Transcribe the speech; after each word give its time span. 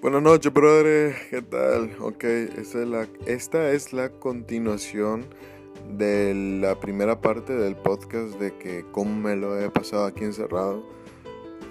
Buenas 0.00 0.22
noches, 0.22 0.52
brother. 0.52 1.16
¿Qué 1.28 1.42
tal? 1.42 1.90
Ok, 1.98 2.22
esta 2.22 2.82
es, 2.82 2.86
la, 2.86 3.08
esta 3.26 3.72
es 3.72 3.92
la 3.92 4.10
continuación 4.10 5.26
de 5.90 6.32
la 6.60 6.78
primera 6.78 7.20
parte 7.20 7.52
del 7.52 7.74
podcast 7.74 8.38
de 8.38 8.56
que 8.58 8.84
cómo 8.92 9.16
me 9.16 9.34
lo 9.34 9.58
he 9.58 9.68
pasado 9.70 10.04
aquí 10.04 10.22
encerrado. 10.22 10.84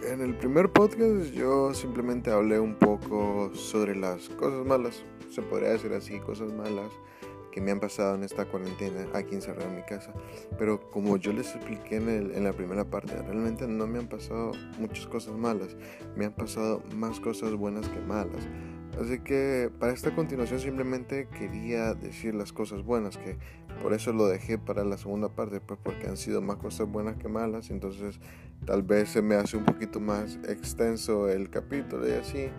En 0.04 0.20
el 0.20 0.36
primer 0.36 0.70
podcast 0.70 1.32
yo 1.32 1.74
simplemente 1.74 2.30
hablé 2.30 2.60
un 2.60 2.76
poco 2.76 3.50
sobre 3.54 3.96
las 3.96 4.28
cosas 4.28 4.66
malas, 4.66 5.04
se 5.32 5.42
podría 5.42 5.70
decir 5.70 5.94
así, 5.94 6.20
cosas 6.20 6.52
malas 6.52 6.92
que 7.58 7.62
me 7.62 7.72
han 7.72 7.80
pasado 7.80 8.14
en 8.14 8.24
esta 8.24 8.46
cuarentena 8.46 9.08
aquí 9.16 9.34
encerrado 9.34 9.68
en 9.68 9.78
mi 9.78 9.82
casa. 9.82 10.14
Pero 10.60 10.92
como 10.92 11.18
yo 11.18 11.34
les 11.34 11.56
expliqué 11.56 11.96
en, 11.96 12.08
en, 12.08 12.44
la 12.44 12.54
primera 12.54 12.86
parte, 12.86 13.20
realmente 13.20 13.68
no 13.68 13.88
me 13.88 13.98
han 13.98 14.08
pasado 14.08 14.52
muchas 14.78 15.08
cosas 15.08 15.36
malas, 15.36 15.76
me 16.16 16.26
han 16.26 16.34
pasado 16.34 16.84
más 16.94 17.20
cosas 17.20 17.56
buenas 17.56 17.90
que 17.90 18.00
malas. 18.00 18.48
Así 19.02 19.18
que 19.22 19.72
para 19.80 19.92
esta 19.92 20.14
continuación 20.14 20.60
simplemente 20.60 21.28
quería 21.30 21.96
decir 21.96 22.36
las 22.36 22.54
cosas 22.54 22.84
buenas, 22.84 23.18
que 23.18 23.38
por 23.82 23.94
eso 23.94 24.14
lo 24.14 24.28
dejé 24.28 24.60
para 24.60 24.84
la 24.84 25.00
segunda 25.00 25.30
parte, 25.30 25.60
pues 25.60 25.80
porque 25.82 26.06
han 26.06 26.18
sido 26.18 26.44
más 26.44 26.58
cosas 26.58 26.88
buenas 26.88 27.16
que 27.18 27.28
malas, 27.28 27.72
entonces 27.72 28.20
tal 28.68 28.84
vez 28.84 29.10
se 29.10 29.24
me 29.24 29.34
hace 29.34 29.58
un 29.58 29.66
poquito 29.66 30.00
más 30.00 30.36
extenso 30.48 31.28
el 31.28 31.50
capítulo 31.50 32.08
y 32.08 32.12
así 32.12 32.50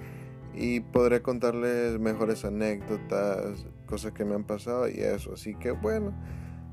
y 0.59 0.81
podré 0.81 1.23
contarles 1.23 2.01
mejores 2.01 2.45
anécdotas, 2.45 3.65
cosas 3.87 4.13
que 4.13 4.25
me 4.25 4.35
han 4.35 4.45
pasado 4.45 4.89
y 4.89 5.01
eso. 5.01 5.35
Así 5.35 5.55
que 5.55 5.71
bueno, 5.71 6.13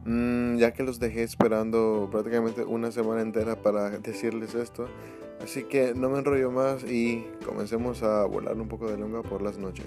mm, 0.06 0.58
ya 0.58 0.74
que 0.74 0.84
los 0.84 1.00
dejé 1.00 1.24
esperando 1.24 2.10
prácticamente 2.12 2.64
una 2.64 2.92
semana 2.92 3.22
entera 3.22 3.62
para 3.62 3.92
decirles 3.92 4.56
esto, 4.56 4.88
así 5.44 5.64
que 5.64 5.94
no 5.94 6.10
me 6.10 6.20
enrollo 6.20 6.52
más 6.52 6.84
y 6.84 7.26
comencemos 7.46 8.02
a 8.02 8.26
volar 8.26 8.56
un 8.60 8.68
poco 8.68 8.90
de 8.90 8.98
lengua 8.98 9.22
por 9.22 9.44
las 9.44 9.60
noches. 9.60 9.86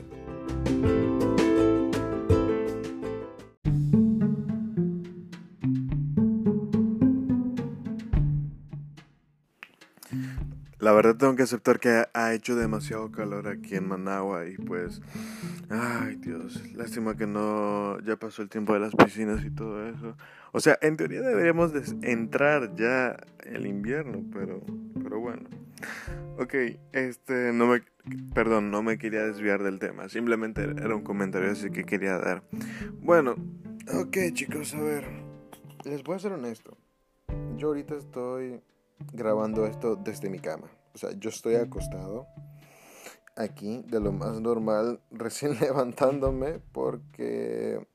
La 10.88 10.94
verdad 10.94 11.16
tengo 11.16 11.36
que 11.36 11.42
aceptar 11.42 11.80
que 11.80 12.06
ha 12.14 12.32
hecho 12.32 12.56
demasiado 12.56 13.12
calor 13.12 13.46
aquí 13.46 13.74
en 13.74 13.86
Managua 13.86 14.46
y 14.46 14.56
pues, 14.56 15.02
ay 15.68 16.16
Dios, 16.16 16.62
lástima 16.72 17.14
que 17.14 17.26
no, 17.26 18.00
ya 18.00 18.16
pasó 18.16 18.40
el 18.40 18.48
tiempo 18.48 18.72
de 18.72 18.80
las 18.80 18.94
piscinas 18.94 19.44
y 19.44 19.50
todo 19.50 19.86
eso. 19.86 20.16
O 20.52 20.60
sea, 20.60 20.78
en 20.80 20.96
teoría 20.96 21.20
deberíamos 21.20 21.72
entrar 22.00 22.74
ya 22.74 23.18
el 23.44 23.66
invierno, 23.66 24.24
pero, 24.32 24.62
pero 25.02 25.20
bueno. 25.20 25.50
Ok, 26.38 26.54
este, 26.92 27.52
no 27.52 27.66
me, 27.66 27.82
perdón, 28.32 28.70
no 28.70 28.82
me 28.82 28.96
quería 28.96 29.24
desviar 29.24 29.62
del 29.62 29.78
tema, 29.80 30.08
simplemente 30.08 30.62
era 30.62 30.96
un 30.96 31.02
comentario 31.02 31.50
así 31.50 31.68
que 31.68 31.84
quería 31.84 32.16
dar. 32.16 32.44
Bueno, 33.02 33.34
ok 33.92 34.16
chicos, 34.32 34.72
a 34.72 34.80
ver, 34.80 35.04
les 35.84 36.02
voy 36.02 36.16
a 36.16 36.18
ser 36.18 36.32
honesto. 36.32 36.78
Yo 37.58 37.68
ahorita 37.68 37.94
estoy 37.94 38.62
grabando 39.12 39.66
esto 39.66 39.94
desde 39.96 40.30
mi 40.30 40.38
cama. 40.38 40.70
O 40.98 41.00
sea, 41.00 41.16
yo 41.16 41.30
estoy 41.30 41.54
acostado 41.54 42.26
aquí 43.36 43.84
de 43.86 44.00
lo 44.00 44.10
más 44.10 44.40
normal, 44.40 45.00
recién 45.12 45.56
levantándome 45.60 46.58
porque 46.72 47.86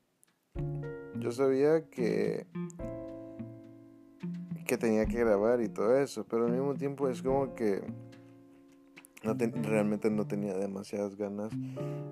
yo 1.19 1.33
sabía 1.33 1.89
que 1.89 2.47
que 4.65 4.77
tenía 4.77 5.05
que 5.05 5.19
grabar 5.19 5.59
y 5.59 5.67
todo 5.67 5.97
eso, 5.97 6.25
pero 6.25 6.45
al 6.45 6.53
mismo 6.53 6.75
tiempo 6.75 7.09
es 7.09 7.21
como 7.21 7.53
que 7.55 7.83
realmente 9.21 10.09
no 10.09 10.25
tenía 10.25 10.53
demasiadas 10.53 11.17
ganas 11.17 11.51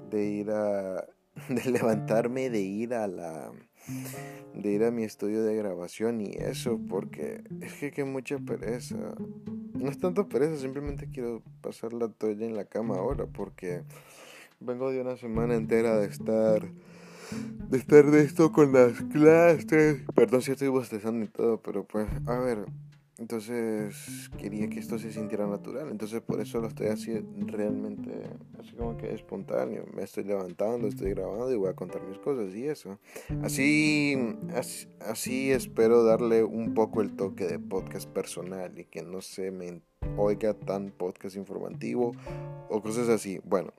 de 0.10 0.26
ir 0.26 0.52
a 0.52 1.06
de 1.48 1.72
levantarme, 1.72 2.50
de 2.50 2.60
ir 2.60 2.94
a 2.94 3.08
la 3.08 3.54
de 4.54 4.72
ir 4.74 4.84
a 4.84 4.92
mi 4.92 5.06
estudio 5.06 5.42
de 5.42 5.56
grabación 5.56 6.20
y 6.20 6.32
eso, 6.34 6.82
porque 6.90 7.46
es 7.62 7.76
que 7.76 7.92
que 7.92 8.04
mucha 8.04 8.40
pereza. 8.40 9.16
No 9.82 9.90
es 9.90 9.98
tanto 9.98 10.30
pereza, 10.30 10.58
simplemente 10.58 11.10
quiero 11.12 11.42
pasar 11.62 11.92
la 11.94 12.08
toalla 12.08 12.46
en 12.46 12.56
la 12.56 12.66
cama 12.66 12.98
ahora, 12.98 13.26
porque 13.26 13.82
vengo 14.60 14.92
de 14.92 15.02
una 15.02 15.18
semana 15.18 15.56
entera 15.56 15.98
de 15.98 16.06
estar 16.06 16.70
de 17.70 17.78
estar 17.78 18.12
de 18.12 18.22
esto 18.22 18.52
con 18.52 18.74
las 18.74 19.02
clases. 19.12 20.04
Perdón 20.14 20.44
si 20.44 20.52
estoy 20.52 20.68
bostezando 20.68 21.26
y 21.26 21.30
todo, 21.30 21.58
pero 21.62 21.84
pues, 21.84 22.08
a 22.28 22.38
ver, 22.38 22.66
entonces 23.22 24.32
quería 24.40 24.68
que 24.68 24.80
esto 24.80 24.98
se 24.98 25.12
sintiera 25.12 25.46
natural. 25.46 25.90
Entonces 25.92 26.22
por 26.22 26.42
eso 26.42 26.60
lo 26.60 26.68
estoy 26.68 26.88
haciendo 26.88 27.46
realmente 27.46 28.10
así 28.60 28.74
como 28.74 28.98
que 28.98 29.14
espontáneo. 29.14 29.86
Me 29.94 30.02
estoy 30.02 30.24
levantando, 30.24 30.88
estoy 30.88 31.12
grabando 31.12 31.52
y 31.52 31.56
voy 31.56 31.70
a 31.70 31.76
contar 31.76 32.02
mis 32.02 32.18
cosas 32.18 32.56
y 32.56 32.66
eso. 32.66 32.98
Así, 33.44 34.18
así, 35.02 35.52
espero 35.52 36.04
darle 36.04 36.44
un 36.44 36.74
poco 36.74 37.04
el 37.04 37.16
toque 37.16 37.46
de 37.46 37.60
podcast 37.60 38.10
personal 38.10 38.80
y 38.80 38.86
que 38.86 39.04
no 39.04 39.22
se 39.22 39.52
me 39.52 39.84
oiga 40.18 40.56
tan 40.56 40.90
podcast 40.90 41.36
informativo 41.36 42.14
o 42.70 42.82
cosas 42.82 43.08
así. 43.08 43.40
Bueno, 43.44 43.72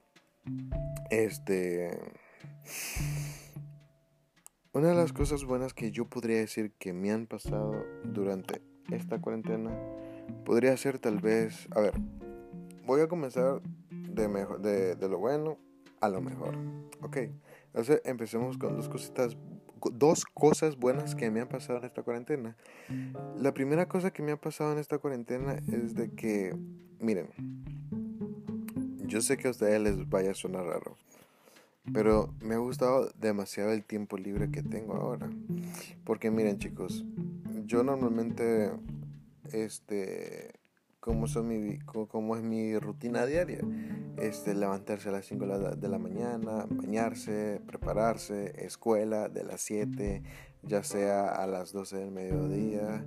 este... 1.11 1.99
Una 4.73 4.89
de 4.89 4.95
las 4.95 5.13
cosas 5.13 5.45
buenas 5.45 5.75
que 5.75 5.91
yo 5.91 6.07
podría 6.07 6.39
decir 6.39 6.73
que 6.79 6.93
me 6.93 7.11
han 7.11 7.27
pasado 7.27 7.85
durante 8.05 8.63
esta 8.91 9.21
cuarentena 9.21 9.71
podría 10.45 10.77
ser 10.77 10.99
tal 10.99 11.21
vez, 11.21 11.69
a 11.71 11.81
ver, 11.81 11.95
voy 12.87 13.01
a 13.01 13.09
comenzar 13.09 13.61
de, 13.91 14.29
mejor, 14.29 14.61
de, 14.61 14.97
de 14.97 15.09
lo 15.09 15.19
bueno 15.19 15.59
a 16.01 16.09
lo 16.09 16.21
mejor, 16.21 16.57
ok. 17.01 17.17
Entonces 17.67 18.03
empecemos 18.05 18.59
con 18.59 18.77
dos 18.77 18.89
cositas, 18.89 19.37
dos 19.93 20.25
cosas 20.25 20.77
buenas 20.77 21.15
que 21.15 21.31
me 21.31 21.41
han 21.41 21.49
pasado 21.49 21.79
en 21.79 21.85
esta 21.85 22.03
cuarentena. 22.03 22.57
La 23.39 23.55
primera 23.55 23.89
cosa 23.89 24.13
que 24.13 24.23
me 24.23 24.33
ha 24.33 24.37
pasado 24.37 24.73
en 24.73 24.79
esta 24.79 24.99
cuarentena 24.99 25.55
es 25.73 25.95
de 25.95 26.11
que, 26.11 26.55
miren, 26.99 27.29
yo 29.07 29.21
sé 29.21 29.37
que 29.37 29.49
a 29.49 29.53
ustedes 29.53 29.81
les 29.81 30.09
vaya 30.09 30.33
a 30.33 30.35
sonar 30.35 30.67
raro, 30.67 30.97
pero 31.93 32.35
me 32.41 32.55
ha 32.55 32.59
gustado 32.59 33.11
demasiado 33.19 33.73
el 33.73 33.85
tiempo 33.85 34.17
libre 34.17 34.51
que 34.51 34.63
tengo 34.63 34.95
ahora. 34.95 35.31
Porque 36.05 36.31
miren 36.31 36.59
chicos, 36.59 37.05
yo 37.73 37.83
normalmente, 37.83 38.71
este, 39.51 40.61
como, 41.01 41.27
son 41.27 41.49
mi, 41.49 41.79
como 41.79 42.37
es 42.37 42.43
mi 42.43 42.79
rutina 42.79 43.25
diaria, 43.25 43.61
este, 44.19 44.55
levantarse 44.55 45.09
a 45.09 45.13
las 45.13 45.25
5 45.25 45.47
de 45.79 45.89
la 45.89 45.99
mañana, 45.99 46.67
bañarse, 46.69 47.63
prepararse, 47.67 48.53
escuela 48.63 49.31
de 49.31 49.45
las 49.45 49.63
7, 49.63 50.23
ya 50.65 50.85
sea 50.85 51.29
a 51.31 51.47
las 51.47 51.73
12 51.73 51.97
del 51.97 52.11
mediodía, 52.11 53.07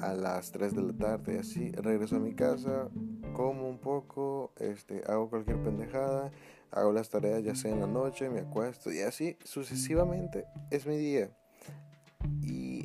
a 0.00 0.14
las 0.14 0.50
3 0.50 0.74
de 0.74 0.82
la 0.82 0.92
tarde, 0.94 1.40
así, 1.40 1.70
regreso 1.72 2.16
a 2.16 2.20
mi 2.20 2.34
casa, 2.34 2.88
como 3.34 3.68
un 3.68 3.78
poco, 3.78 4.54
este, 4.56 5.02
hago 5.06 5.28
cualquier 5.28 5.62
pendejada, 5.62 6.32
hago 6.70 6.90
las 6.90 7.10
tareas 7.10 7.44
ya 7.44 7.54
sea 7.54 7.70
en 7.70 7.80
la 7.80 7.86
noche, 7.86 8.30
me 8.30 8.40
acuesto 8.40 8.90
y 8.90 9.00
así 9.00 9.36
sucesivamente 9.44 10.46
es 10.70 10.86
mi 10.86 10.96
día. 10.96 11.30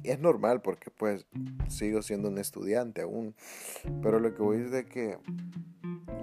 Es 0.03 0.19
normal 0.19 0.61
porque 0.61 0.91
pues 0.91 1.25
sigo 1.67 2.01
siendo 2.01 2.29
un 2.29 2.37
estudiante 2.37 3.01
aún. 3.01 3.35
Pero 4.01 4.19
lo 4.19 4.33
que 4.33 4.41
voy 4.41 4.57
es 4.57 4.71
de 4.71 4.85
que 4.85 5.17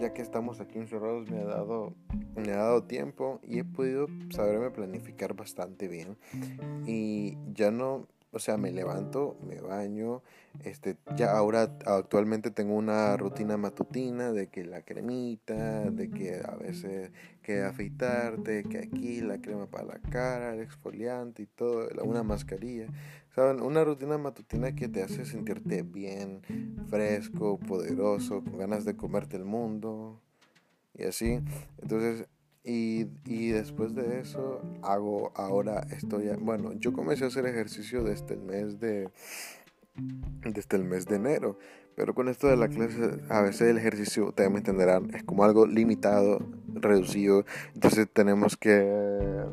ya 0.00 0.12
que 0.12 0.22
estamos 0.22 0.60
aquí 0.60 0.78
encerrados 0.78 1.28
me 1.30 1.38
ha 1.40 1.44
dado 1.44 1.94
me 2.36 2.52
ha 2.52 2.58
dado 2.58 2.84
tiempo 2.84 3.40
y 3.42 3.58
he 3.58 3.64
podido 3.64 4.06
saberme 4.30 4.70
planificar 4.70 5.34
bastante 5.34 5.88
bien 5.88 6.16
y 6.86 7.36
ya 7.52 7.70
no 7.70 8.06
o 8.30 8.38
sea, 8.38 8.58
me 8.58 8.70
levanto, 8.70 9.38
me 9.42 9.60
baño, 9.60 10.22
este, 10.62 10.96
ya 11.16 11.32
ahora 11.32 11.78
actualmente 11.86 12.50
tengo 12.50 12.74
una 12.74 13.16
rutina 13.16 13.56
matutina 13.56 14.32
de 14.32 14.48
que 14.48 14.64
la 14.64 14.82
cremita, 14.82 15.90
de 15.90 16.10
que 16.10 16.42
a 16.44 16.54
veces 16.56 17.10
que 17.42 17.62
afeitarte, 17.62 18.64
que 18.64 18.78
aquí 18.78 19.22
la 19.22 19.40
crema 19.40 19.66
para 19.66 19.84
la 19.84 19.98
cara, 19.98 20.54
el 20.54 20.60
exfoliante 20.60 21.42
y 21.42 21.46
todo, 21.46 21.88
una 22.04 22.22
mascarilla. 22.22 22.86
¿Saben? 23.38 23.62
Una 23.62 23.84
rutina 23.84 24.18
matutina 24.18 24.74
que 24.74 24.88
te 24.88 25.00
hace 25.00 25.24
sentirte 25.24 25.82
bien, 25.84 26.42
fresco, 26.90 27.56
poderoso, 27.56 28.42
con 28.42 28.58
ganas 28.58 28.84
de 28.84 28.96
comerte 28.96 29.36
el 29.36 29.44
mundo 29.44 30.20
y 30.92 31.04
así. 31.04 31.38
Entonces, 31.80 32.26
y, 32.64 33.06
y, 33.24 33.50
después 33.50 33.94
de 33.94 34.18
eso 34.18 34.60
hago 34.82 35.30
ahora 35.36 35.86
estoy 35.96 36.30
bueno 36.40 36.72
yo 36.72 36.92
comencé 36.92 37.22
a 37.22 37.28
hacer 37.28 37.46
ejercicio 37.46 38.02
desde 38.02 38.34
el 38.34 38.40
mes 38.40 38.80
de 38.80 39.08
desde 40.42 40.76
el 40.76 40.82
mes 40.82 41.06
de 41.06 41.16
enero 41.16 41.58
pero 41.94 42.14
con 42.14 42.28
esto 42.28 42.48
de 42.48 42.56
la 42.56 42.68
clase 42.68 43.20
a 43.28 43.40
veces 43.40 43.68
el 43.68 43.78
ejercicio 43.78 44.26
ustedes 44.26 44.50
me 44.50 44.58
entenderán 44.58 45.14
es 45.14 45.22
como 45.22 45.44
algo 45.44 45.64
limitado 45.64 46.40
reducido 46.74 47.44
entonces 47.72 48.08
tenemos 48.12 48.56
que 48.56 49.46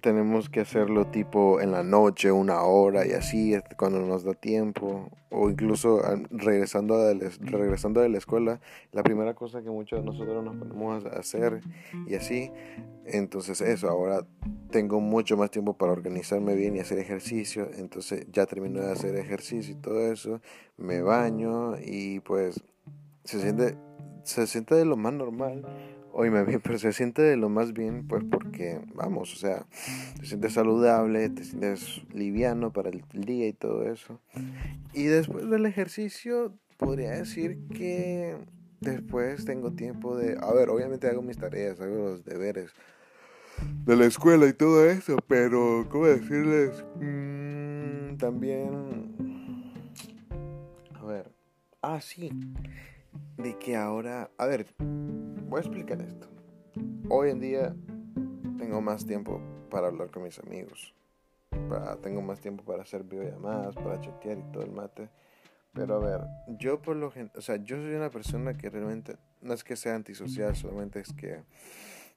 tenemos 0.00 0.48
que 0.48 0.60
hacerlo 0.60 1.06
tipo 1.06 1.60
en 1.60 1.72
la 1.72 1.82
noche, 1.82 2.30
una 2.30 2.62
hora 2.62 3.06
y 3.06 3.12
así, 3.12 3.54
cuando 3.76 4.00
nos 4.00 4.24
da 4.24 4.34
tiempo. 4.34 5.10
O 5.30 5.48
incluso 5.48 6.00
regresando 6.30 6.98
de, 6.98 7.14
la, 7.14 7.30
regresando 7.40 8.00
de 8.00 8.08
la 8.08 8.18
escuela, 8.18 8.60
la 8.92 9.02
primera 9.02 9.34
cosa 9.34 9.62
que 9.62 9.70
muchos 9.70 10.00
de 10.00 10.04
nosotros 10.04 10.44
nos 10.44 10.56
ponemos 10.56 11.04
a 11.04 11.10
hacer 11.10 11.60
y 12.06 12.14
así. 12.14 12.50
Entonces 13.04 13.60
eso, 13.60 13.88
ahora 13.88 14.26
tengo 14.70 15.00
mucho 15.00 15.36
más 15.36 15.50
tiempo 15.50 15.74
para 15.74 15.92
organizarme 15.92 16.54
bien 16.54 16.76
y 16.76 16.80
hacer 16.80 16.98
ejercicio. 16.98 17.68
Entonces 17.76 18.26
ya 18.32 18.46
termino 18.46 18.80
de 18.80 18.92
hacer 18.92 19.16
ejercicio 19.16 19.72
y 19.72 19.76
todo 19.76 20.00
eso. 20.12 20.40
Me 20.76 21.00
baño 21.02 21.76
y 21.78 22.20
pues 22.20 22.62
se 23.24 23.40
siente, 23.40 23.76
se 24.24 24.46
siente 24.46 24.74
de 24.74 24.84
lo 24.84 24.96
más 24.96 25.12
normal 25.12 25.64
Oíme 26.12 26.44
bien, 26.44 26.60
pero 26.64 26.78
se 26.78 26.92
siente 26.92 27.22
de 27.22 27.36
lo 27.36 27.48
más 27.48 27.72
bien, 27.72 28.06
pues 28.06 28.24
porque, 28.30 28.80
vamos, 28.94 29.32
o 29.34 29.36
sea, 29.36 29.66
te 30.18 30.26
sientes 30.26 30.52
saludable, 30.52 31.28
te 31.30 31.44
sientes 31.44 32.02
liviano 32.12 32.72
para 32.72 32.90
el 32.90 33.02
día 33.12 33.46
y 33.48 33.52
todo 33.52 33.90
eso. 33.90 34.20
Y 34.92 35.04
después 35.04 35.48
del 35.48 35.66
ejercicio, 35.66 36.54
podría 36.76 37.10
decir 37.10 37.58
que 37.74 38.36
después 38.80 39.44
tengo 39.44 39.72
tiempo 39.72 40.16
de, 40.16 40.36
a 40.40 40.52
ver, 40.52 40.70
obviamente 40.70 41.08
hago 41.08 41.22
mis 41.22 41.38
tareas, 41.38 41.80
hago 41.80 41.94
los 41.94 42.24
deberes 42.24 42.72
de 43.84 43.96
la 43.96 44.06
escuela 44.06 44.46
y 44.46 44.52
todo 44.52 44.88
eso, 44.88 45.16
pero, 45.28 45.86
¿cómo 45.90 46.06
decirles? 46.06 46.84
Mm, 46.96 48.16
también, 48.16 49.14
a 50.94 51.04
ver, 51.04 51.30
ah, 51.82 52.00
sí, 52.00 52.30
de 53.36 53.58
que 53.58 53.76
ahora, 53.76 54.30
a 54.38 54.46
ver, 54.46 54.66
voy 54.78 55.58
a 55.58 55.60
explicar 55.60 56.00
esto. 56.00 56.28
Hoy 57.08 57.30
en 57.30 57.40
día 57.40 57.74
tengo 58.58 58.80
más 58.80 59.06
tiempo 59.06 59.40
para 59.70 59.88
hablar 59.88 60.10
con 60.10 60.22
mis 60.22 60.38
amigos. 60.38 60.94
tengo 62.02 62.22
más 62.22 62.40
tiempo 62.40 62.64
para 62.64 62.82
hacer 62.82 63.04
videollamadas, 63.04 63.74
para 63.74 64.00
chatear 64.00 64.38
y 64.38 64.52
todo 64.52 64.62
el 64.62 64.70
mate. 64.70 65.08
Pero 65.72 65.94
a 65.94 65.98
ver, 65.98 66.20
yo 66.58 66.82
por 66.82 66.96
lo 66.96 67.10
general, 67.10 67.32
o 67.36 67.40
sea, 67.40 67.56
yo 67.56 67.76
soy 67.76 67.94
una 67.94 68.10
persona 68.10 68.56
que 68.56 68.70
realmente 68.70 69.16
no 69.40 69.54
es 69.54 69.62
que 69.62 69.76
sea 69.76 69.94
antisocial, 69.94 70.56
solamente 70.56 71.00
es 71.00 71.12
que 71.12 71.44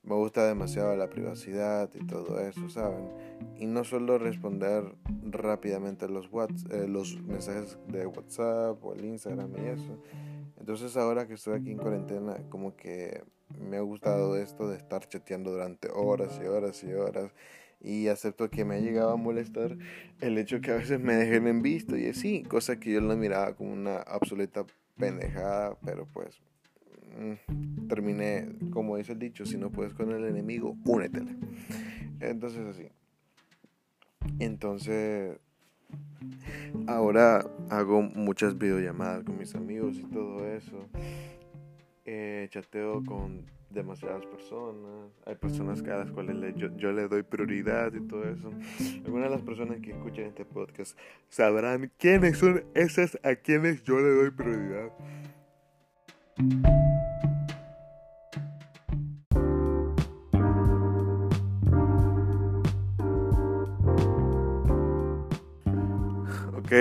me 0.03 0.15
gusta 0.15 0.45
demasiado 0.45 0.95
la 0.97 1.09
privacidad 1.09 1.89
y 1.93 2.05
todo 2.05 2.39
eso, 2.39 2.67
¿saben? 2.69 3.09
Y 3.57 3.67
no 3.67 3.83
suelo 3.83 4.17
responder 4.17 4.83
rápidamente 5.23 6.09
los, 6.09 6.29
eh, 6.71 6.87
los 6.89 7.21
mensajes 7.21 7.77
de 7.87 8.05
WhatsApp 8.05 8.83
o 8.83 8.93
el 8.93 9.05
Instagram 9.05 9.51
y 9.57 9.67
eso. 9.67 9.97
Entonces 10.63 10.95
ahora 10.95 11.27
que 11.27 11.33
estoy 11.33 11.59
aquí 11.59 11.71
en 11.71 11.77
cuarentena, 11.77 12.37
como 12.47 12.73
que 12.77 13.21
me 13.59 13.75
ha 13.75 13.81
gustado 13.81 14.37
esto 14.37 14.69
de 14.69 14.77
estar 14.77 15.05
chateando 15.09 15.51
durante 15.51 15.89
horas 15.89 16.39
y 16.41 16.45
horas 16.45 16.81
y 16.85 16.93
horas. 16.93 17.33
Y 17.81 18.07
acepto 18.07 18.49
que 18.49 18.63
me 18.63 18.75
ha 18.75 18.79
llegado 18.79 19.11
a 19.11 19.17
molestar 19.17 19.77
el 20.21 20.37
hecho 20.37 20.61
que 20.61 20.71
a 20.71 20.75
veces 20.75 21.01
me 21.01 21.15
dejen 21.15 21.47
en 21.47 21.61
visto 21.63 21.97
y 21.97 22.07
así, 22.07 22.43
cosa 22.43 22.79
que 22.79 22.93
yo 22.93 23.01
lo 23.01 23.17
miraba 23.17 23.57
como 23.57 23.73
una 23.73 23.97
absoluta 23.97 24.65
pendejada, 24.97 25.77
pero 25.83 26.07
pues 26.13 26.41
mm, 27.17 27.89
terminé, 27.89 28.47
como 28.71 28.95
dice 28.95 29.11
el 29.11 29.19
dicho, 29.19 29.45
si 29.45 29.57
no 29.57 29.69
puedes 29.69 29.93
con 29.93 30.13
el 30.13 30.23
enemigo, 30.23 30.77
únetele. 30.85 31.35
Entonces 32.21 32.65
así. 32.67 32.87
Entonces 34.39 35.39
Ahora 36.87 37.45
hago 37.69 38.01
muchas 38.01 38.57
videollamadas 38.57 39.23
con 39.23 39.37
mis 39.37 39.55
amigos 39.55 39.97
y 39.97 40.03
todo 40.03 40.47
eso. 40.47 40.87
Eh, 42.05 42.47
chateo 42.49 43.03
con 43.05 43.45
demasiadas 43.69 44.25
personas. 44.25 45.11
Hay 45.25 45.35
personas 45.35 45.81
a 45.81 45.97
las 45.97 46.11
cuales 46.11 46.55
yo, 46.55 46.75
yo 46.77 46.91
le 46.91 47.07
doy 47.07 47.23
prioridad 47.23 47.93
y 47.93 48.01
todo 48.01 48.23
eso. 48.23 48.51
Algunas 49.05 49.29
de 49.29 49.35
las 49.35 49.41
personas 49.41 49.79
que 49.79 49.91
escuchan 49.91 50.25
este 50.25 50.45
podcast 50.45 50.97
sabrán 51.29 51.91
quiénes 51.97 52.37
son 52.37 52.63
esas 52.73 53.17
a 53.23 53.35
quienes 53.35 53.83
yo 53.83 53.99
le 53.99 54.09
doy 54.09 54.31
prioridad. 54.31 54.91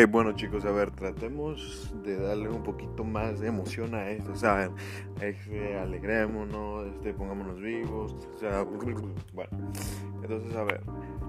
Bueno 0.08 0.32
chicos, 0.32 0.64
a 0.64 0.70
ver, 0.70 0.90
tratemos 0.90 1.92
de 2.02 2.16
darle 2.16 2.48
un 2.48 2.62
poquito 2.62 3.04
más 3.04 3.40
de 3.40 3.48
emoción 3.48 3.94
a 3.94 4.08
esto, 4.08 4.34
¿saben? 4.34 4.72
Este, 5.20 5.76
alegrémonos, 5.76 6.86
este, 6.86 7.12
pongámonos 7.12 7.60
vivos, 7.60 8.16
o 8.34 8.38
sea, 8.38 8.62
bueno. 8.62 9.72
Entonces, 10.22 10.56
a 10.56 10.64
ver, 10.64 10.80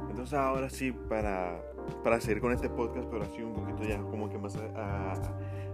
entonces 0.09 0.33
ahora 0.33 0.69
sí, 0.69 0.93
para, 0.93 1.61
para 2.05 2.21
seguir 2.21 2.41
con 2.41 2.53
este 2.53 2.69
podcast, 2.69 3.05
pero 3.11 3.23
así 3.23 3.41
un 3.41 3.53
poquito 3.53 3.83
ya 3.83 3.97
como 3.97 4.29
que 4.29 4.37
más 4.37 4.57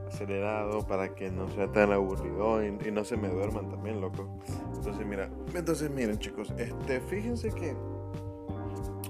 acelerado, 0.07 0.88
para 0.88 1.13
que 1.13 1.30
no 1.30 1.47
sea 1.50 1.71
tan 1.71 1.91
aburrido 1.91 2.63
y, 2.63 2.75
y 2.88 2.91
no 2.91 3.03
se 3.03 3.18
me 3.18 3.30
duerman 3.30 3.69
también, 3.69 4.01
loco. 4.01 4.39
Entonces, 4.75 5.06
mira, 5.06 5.30
entonces 5.53 5.91
miren 5.91 6.18
chicos, 6.18 6.51
este, 6.57 7.01
fíjense 7.01 7.51
que 7.51 7.75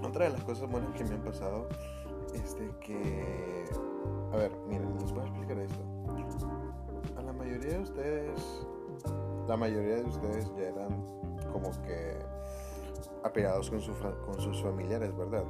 otra 0.03 0.25
de 0.25 0.31
las 0.31 0.43
cosas 0.43 0.69
buenas 0.69 0.93
que 0.95 1.05
me 1.05 1.15
han 1.15 1.23
pasado 1.23 1.69
este 2.33 2.69
que... 2.81 3.65
A 4.31 4.37
ver, 4.37 4.51
miren, 4.67 4.97
les 4.99 5.11
voy 5.11 5.21
a 5.21 5.27
explicar 5.27 5.57
esto. 5.59 5.79
A 7.17 7.21
la 7.21 7.33
mayoría 7.33 7.73
de 7.73 7.79
ustedes, 7.79 8.65
la 9.47 9.57
mayoría 9.57 9.95
de 9.97 10.03
ustedes 10.03 10.51
ya 10.55 10.69
eran 10.69 11.05
como 11.51 11.71
que 11.81 12.17
apegados 13.23 13.69
con, 13.69 13.81
con 14.25 14.39
sus 14.39 14.61
familiares, 14.61 15.15
¿verdad? 15.17 15.43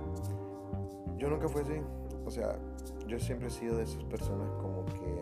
Yo 1.17 1.29
nunca 1.29 1.49
fui 1.49 1.61
así. 1.61 1.81
O 2.25 2.31
sea, 2.31 2.57
yo 3.07 3.19
siempre 3.19 3.47
he 3.47 3.51
sido 3.51 3.77
de 3.77 3.83
esas 3.83 4.03
personas 4.05 4.49
como 4.61 4.85
que... 4.85 5.19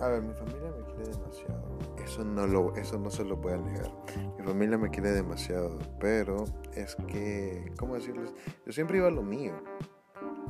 A 0.00 0.08
ver, 0.08 0.22
mi 0.22 0.34
familia 0.34 0.72
me 0.76 0.84
quiere 0.84 1.10
demasiado. 1.10 1.62
Eso 2.12 2.26
no, 2.26 2.46
lo, 2.46 2.74
eso 2.74 2.98
no 2.98 3.08
se 3.08 3.24
lo 3.24 3.38
voy 3.38 3.54
a 3.54 3.56
negar. 3.56 3.90
Mi 4.38 4.44
familia 4.44 4.76
me 4.76 4.90
quiere 4.90 5.12
demasiado, 5.12 5.78
pero 5.98 6.44
es 6.74 6.94
que, 7.08 7.72
¿cómo 7.78 7.94
decirles? 7.94 8.34
Yo 8.66 8.72
siempre 8.74 8.98
iba 8.98 9.08
a 9.08 9.10
lo 9.10 9.22
mío. 9.22 9.54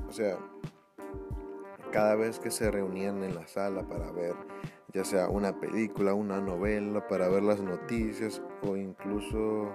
O 0.09 0.13
sea, 0.13 0.39
cada 1.93 2.17
vez 2.17 2.41
que 2.41 2.51
se 2.51 2.69
reunían 2.69 3.23
en 3.23 3.37
la 3.37 3.47
sala 3.47 3.87
para 3.87 4.11
ver 4.11 4.35
ya 4.93 5.05
sea 5.05 5.29
una 5.29 5.61
película, 5.61 6.15
una 6.15 6.41
novela, 6.41 7.07
para 7.07 7.29
ver 7.29 7.45
las 7.45 7.61
noticias 7.61 8.43
o 8.63 8.77
incluso 8.77 9.73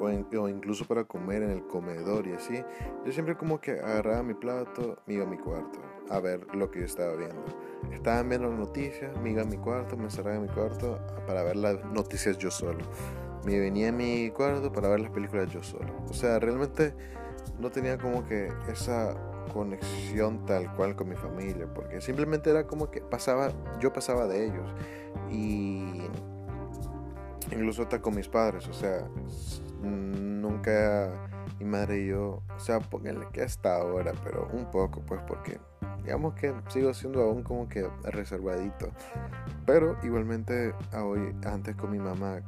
o, 0.00 0.48
incluso 0.48 0.86
para 0.86 1.04
comer 1.04 1.42
en 1.42 1.50
el 1.50 1.66
comedor 1.66 2.26
y 2.26 2.32
así, 2.32 2.64
yo 3.04 3.12
siempre 3.12 3.36
como 3.36 3.60
que 3.60 3.72
agarraba 3.72 4.22
mi 4.22 4.32
plato, 4.32 4.96
me 5.06 5.14
iba 5.14 5.24
a 5.24 5.28
mi 5.28 5.36
cuarto 5.36 5.78
a 6.12 6.20
ver 6.20 6.46
lo 6.54 6.70
que 6.70 6.80
yo 6.80 6.84
estaba 6.84 7.14
viendo. 7.16 7.42
Estaba 7.90 8.22
viendo 8.22 8.48
las 8.48 8.58
noticias, 8.58 9.16
me 9.20 9.30
iba 9.30 9.42
a 9.42 9.44
mi 9.44 9.56
cuarto, 9.56 9.96
me 9.96 10.04
encerraba 10.04 10.36
en 10.36 10.42
mi 10.42 10.48
cuarto 10.48 10.98
para 11.26 11.42
ver 11.42 11.56
las 11.56 11.84
noticias 11.86 12.38
yo 12.38 12.50
solo. 12.50 12.84
Me 13.44 13.58
venía 13.58 13.88
a 13.88 13.92
mi 13.92 14.30
cuarto 14.30 14.72
para 14.72 14.88
ver 14.88 15.00
las 15.00 15.10
películas 15.10 15.50
yo 15.50 15.62
solo. 15.62 15.92
O 16.08 16.12
sea, 16.12 16.38
realmente 16.38 16.94
no 17.58 17.70
tenía 17.70 17.98
como 17.98 18.24
que 18.24 18.52
esa 18.70 19.14
conexión 19.52 20.44
tal 20.46 20.74
cual 20.76 20.94
con 20.94 21.08
mi 21.08 21.16
familia, 21.16 21.66
porque 21.74 22.00
simplemente 22.00 22.50
era 22.50 22.66
como 22.66 22.90
que 22.90 23.00
pasaba, 23.00 23.50
yo 23.80 23.92
pasaba 23.92 24.26
de 24.26 24.46
ellos 24.46 24.70
y 25.30 26.02
incluso 27.50 27.82
hasta 27.82 28.00
con 28.00 28.14
mis 28.14 28.28
padres, 28.28 28.68
o 28.68 28.72
sea, 28.72 29.08
nunca 29.82 31.31
mi 31.62 31.70
madre 31.70 32.00
y 32.00 32.08
yo, 32.08 32.42
o 32.54 32.60
sea, 32.60 32.80
pónganle 32.80 33.26
que 33.32 33.42
hasta 33.42 33.76
ahora, 33.76 34.12
pero 34.24 34.48
un 34.52 34.70
poco, 34.70 35.00
pues 35.00 35.20
porque 35.26 35.58
digamos 36.02 36.34
que 36.34 36.52
sigo 36.68 36.92
siendo 36.94 37.22
aún 37.22 37.42
como 37.42 37.68
que 37.68 37.88
reservadito, 38.04 38.90
pero 39.66 39.96
igualmente 40.02 40.74
hoy, 40.94 41.34
antes 41.44 41.76
con 41.76 41.90
mi 41.90 41.98
mamá, 41.98 42.40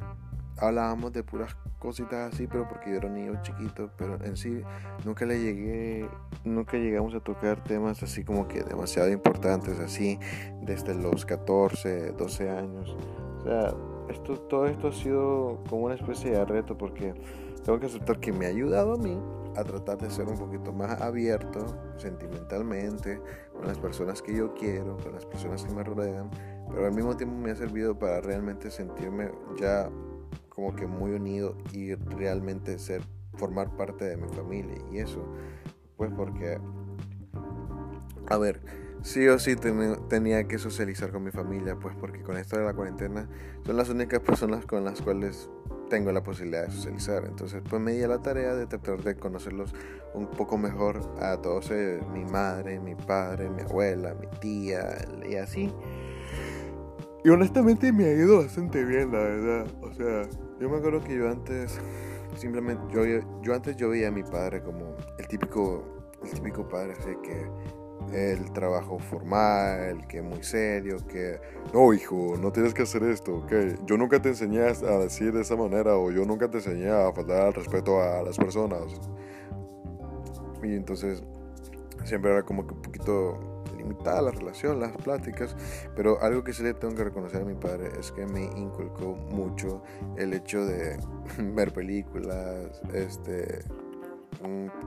hablábamos 0.58 1.12
de 1.12 1.22
puras 1.22 1.56
cositas 1.78 2.32
así, 2.32 2.46
pero 2.46 2.66
porque 2.68 2.90
yo 2.90 2.96
era 2.96 3.08
un 3.08 3.14
niño 3.14 3.38
chiquito, 3.42 3.90
pero 3.96 4.22
en 4.24 4.36
sí 4.36 4.62
nunca 5.04 5.26
le 5.26 5.40
llegué, 5.40 6.08
nunca 6.44 6.76
llegamos 6.76 7.14
a 7.14 7.20
tocar 7.20 7.62
temas 7.62 8.02
así 8.02 8.24
como 8.24 8.48
que 8.48 8.62
demasiado 8.62 9.10
importantes, 9.10 9.78
así 9.80 10.18
desde 10.62 10.94
los 10.94 11.26
14, 11.26 12.12
12 12.12 12.50
años. 12.50 12.96
O 13.38 13.44
sea, 13.44 13.74
esto, 14.08 14.38
todo 14.40 14.66
esto 14.66 14.88
ha 14.88 14.92
sido 14.92 15.62
como 15.68 15.84
una 15.84 15.94
especie 15.94 16.30
de 16.30 16.44
reto 16.44 16.76
porque 16.78 17.14
tengo 17.64 17.80
que 17.80 17.86
aceptar 17.86 18.20
que 18.20 18.32
me 18.32 18.46
ha 18.46 18.50
ayudado 18.50 18.94
a 18.94 18.98
mí 18.98 19.18
a 19.56 19.64
tratar 19.64 19.98
de 19.98 20.10
ser 20.10 20.28
un 20.28 20.36
poquito 20.36 20.72
más 20.72 21.00
abierto 21.00 21.66
sentimentalmente 21.96 23.20
con 23.52 23.66
las 23.66 23.78
personas 23.78 24.20
que 24.20 24.36
yo 24.36 24.54
quiero, 24.54 24.96
con 24.98 25.12
las 25.12 25.24
personas 25.24 25.64
que 25.64 25.72
me 25.72 25.82
rodean, 25.82 26.30
pero 26.68 26.86
al 26.86 26.92
mismo 26.92 27.16
tiempo 27.16 27.36
me 27.36 27.52
ha 27.52 27.56
servido 27.56 27.98
para 27.98 28.20
realmente 28.20 28.70
sentirme 28.70 29.30
ya 29.56 29.88
como 30.48 30.74
que 30.74 30.86
muy 30.86 31.12
unido 31.12 31.56
y 31.72 31.94
realmente 31.94 32.78
ser 32.78 33.02
formar 33.34 33.74
parte 33.76 34.04
de 34.04 34.16
mi 34.16 34.28
familia. 34.28 34.76
Y 34.92 34.98
eso 34.98 35.24
pues 35.96 36.10
porque 36.16 36.58
a 38.26 38.38
ver 38.38 38.60
sí 39.02 39.26
o 39.28 39.38
sí 39.38 39.54
tenía 40.08 40.48
que 40.48 40.58
socializar 40.58 41.12
con 41.12 41.22
mi 41.24 41.30
familia 41.30 41.78
pues 41.78 41.94
porque 41.96 42.22
con 42.22 42.36
esto 42.36 42.58
de 42.58 42.64
la 42.64 42.74
cuarentena 42.74 43.28
son 43.64 43.76
las 43.76 43.88
únicas 43.88 44.20
personas 44.20 44.66
con 44.66 44.84
las 44.84 45.00
cuales 45.00 45.48
tengo 45.94 46.10
la 46.10 46.24
posibilidad 46.24 46.66
de 46.66 46.72
socializar. 46.72 47.24
Entonces, 47.24 47.62
pues 47.70 47.80
me 47.80 47.92
di 47.92 48.02
a 48.02 48.08
la 48.08 48.18
tarea 48.18 48.56
de 48.56 48.66
tratar 48.66 49.00
de 49.04 49.14
conocerlos 49.14 49.72
un 50.12 50.26
poco 50.26 50.58
mejor 50.58 51.00
a 51.20 51.36
todos, 51.36 51.70
eh, 51.70 52.00
mi 52.12 52.24
madre, 52.24 52.80
mi 52.80 52.96
padre, 52.96 53.48
mi 53.48 53.62
abuela, 53.62 54.12
mi 54.14 54.26
tía 54.40 55.06
y 55.24 55.36
así. 55.36 55.72
Y 57.22 57.28
honestamente 57.28 57.92
me 57.92 58.06
ha 58.06 58.12
ido 58.12 58.38
bastante 58.38 58.84
bien, 58.84 59.12
la 59.12 59.20
verdad. 59.20 59.66
O 59.82 59.92
sea, 59.94 60.28
yo 60.58 60.68
me 60.68 60.78
acuerdo 60.78 61.00
que 61.00 61.16
yo 61.16 61.30
antes, 61.30 61.78
simplemente, 62.36 62.82
yo, 62.92 63.04
yo 63.42 63.54
antes 63.54 63.76
yo 63.76 63.90
veía 63.90 64.08
a 64.08 64.10
mi 64.10 64.24
padre 64.24 64.62
como 64.62 64.96
el 65.16 65.28
típico, 65.28 66.10
el 66.24 66.30
típico 66.30 66.66
padre, 66.66 66.94
así 66.98 67.10
que 67.22 67.46
el 68.12 68.52
trabajo 68.52 68.98
formal, 68.98 70.06
que 70.06 70.22
muy 70.22 70.42
serio, 70.42 70.98
que 71.06 71.40
no 71.72 71.92
hijo, 71.92 72.36
no 72.40 72.52
tienes 72.52 72.74
que 72.74 72.82
hacer 72.82 73.02
esto, 73.04 73.46
que 73.46 73.76
yo 73.86 73.96
nunca 73.96 74.20
te 74.20 74.30
enseñé 74.30 74.60
a 74.60 74.98
decir 74.98 75.32
de 75.32 75.42
esa 75.42 75.56
manera 75.56 75.96
o 75.96 76.10
yo 76.10 76.24
nunca 76.24 76.48
te 76.48 76.58
enseñé 76.58 76.90
a 76.90 77.12
faltar 77.12 77.42
al 77.42 77.54
respeto 77.54 78.00
a 78.00 78.22
las 78.22 78.36
personas. 78.36 79.00
Y 80.62 80.74
entonces 80.74 81.22
siempre 82.04 82.30
era 82.30 82.42
como 82.42 82.66
que 82.66 82.74
un 82.74 82.82
poquito 82.82 83.62
limitada 83.76 84.22
la 84.22 84.30
relación, 84.30 84.80
las 84.80 84.92
pláticas, 84.92 85.56
pero 85.94 86.20
algo 86.22 86.42
que 86.42 86.52
sí 86.52 86.62
le 86.62 86.74
tengo 86.74 86.94
que 86.94 87.04
reconocer 87.04 87.42
a 87.42 87.44
mi 87.44 87.54
padre 87.54 87.88
es 87.98 88.12
que 88.12 88.26
me 88.26 88.44
inculcó 88.44 89.14
mucho 89.14 89.82
el 90.16 90.32
hecho 90.32 90.64
de 90.64 90.96
ver 91.38 91.72
películas, 91.72 92.80
este 92.92 93.64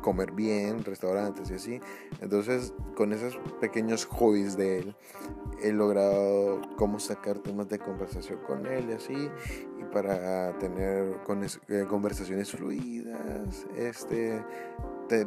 comer 0.02 0.32
bien, 0.32 0.84
restaurantes 0.84 1.50
y 1.52 1.56
así. 1.56 1.82
Entonces, 2.22 2.74
con 2.96 3.14
esos 3.14 3.38
pequeños 3.60 4.06
hobbies 4.06 4.58
de 4.58 4.80
él, 4.80 4.96
he 5.62 5.72
logrado 5.72 6.62
cómo 6.78 7.00
sacar 7.00 7.40
temas 7.40 7.68
de 7.70 7.80
conversación 7.80 8.40
con 8.46 8.66
él 8.66 8.90
y 8.90 8.94
así, 8.94 9.30
y 9.80 9.84
para 9.92 10.58
tener 10.60 11.20
eh, 11.70 11.86
conversaciones 11.88 12.52
fluidas, 12.52 13.66
este, 13.76 14.44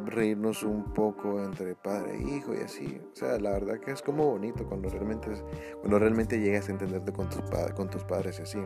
reírnos 0.05 0.63
un 0.63 0.93
poco 0.93 1.43
entre 1.43 1.75
padre 1.75 2.17
e 2.17 2.37
hijo 2.37 2.53
y 2.53 2.59
así. 2.59 3.01
O 3.13 3.15
sea, 3.15 3.37
la 3.39 3.51
verdad 3.51 3.79
que 3.79 3.91
es 3.91 4.01
como 4.01 4.25
bonito 4.25 4.65
cuando 4.65 4.89
realmente, 4.89 5.31
cuando 5.79 5.99
realmente 5.99 6.39
llegas 6.39 6.69
a 6.69 6.71
entenderte 6.71 7.11
con 7.11 7.29
tus, 7.29 7.41
con 7.75 7.89
tus 7.89 8.03
padres 8.03 8.39
y 8.39 8.43
así. 8.43 8.59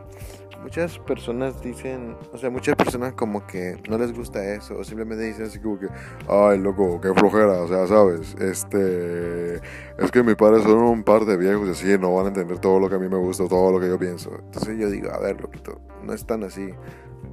Muchas 0.62 0.98
personas 1.00 1.62
dicen, 1.62 2.16
o 2.32 2.38
sea, 2.38 2.50
muchas 2.50 2.76
personas 2.76 3.14
como 3.14 3.46
que 3.46 3.80
no 3.88 3.98
les 3.98 4.12
gusta 4.12 4.44
eso 4.54 4.78
o 4.78 4.84
simplemente 4.84 5.24
dicen 5.24 5.46
así 5.46 5.58
como 5.58 5.78
que, 5.78 5.88
ay, 6.28 6.58
loco, 6.58 7.00
qué 7.00 7.12
flojera, 7.14 7.62
o 7.62 7.68
sea, 7.68 7.86
sabes, 7.86 8.34
este, 8.40 9.56
es 9.56 10.10
que 10.12 10.22
mis 10.22 10.36
padres 10.36 10.62
son 10.62 10.78
un 10.78 11.02
par 11.02 11.24
de 11.24 11.36
viejos 11.36 11.68
y 11.68 11.70
así 11.70 11.98
no 11.98 12.14
van 12.14 12.26
a 12.26 12.28
entender 12.28 12.58
todo 12.58 12.78
lo 12.80 12.88
que 12.88 12.96
a 12.96 12.98
mí 12.98 13.08
me 13.08 13.18
gusta, 13.18 13.48
todo 13.48 13.72
lo 13.72 13.80
que 13.80 13.88
yo 13.88 13.98
pienso. 13.98 14.30
Entonces 14.38 14.78
yo 14.78 14.90
digo, 14.90 15.10
a 15.12 15.18
ver, 15.18 15.40
loquito, 15.40 15.80
no 16.02 16.12
es 16.12 16.26
tan 16.26 16.44
así. 16.44 16.72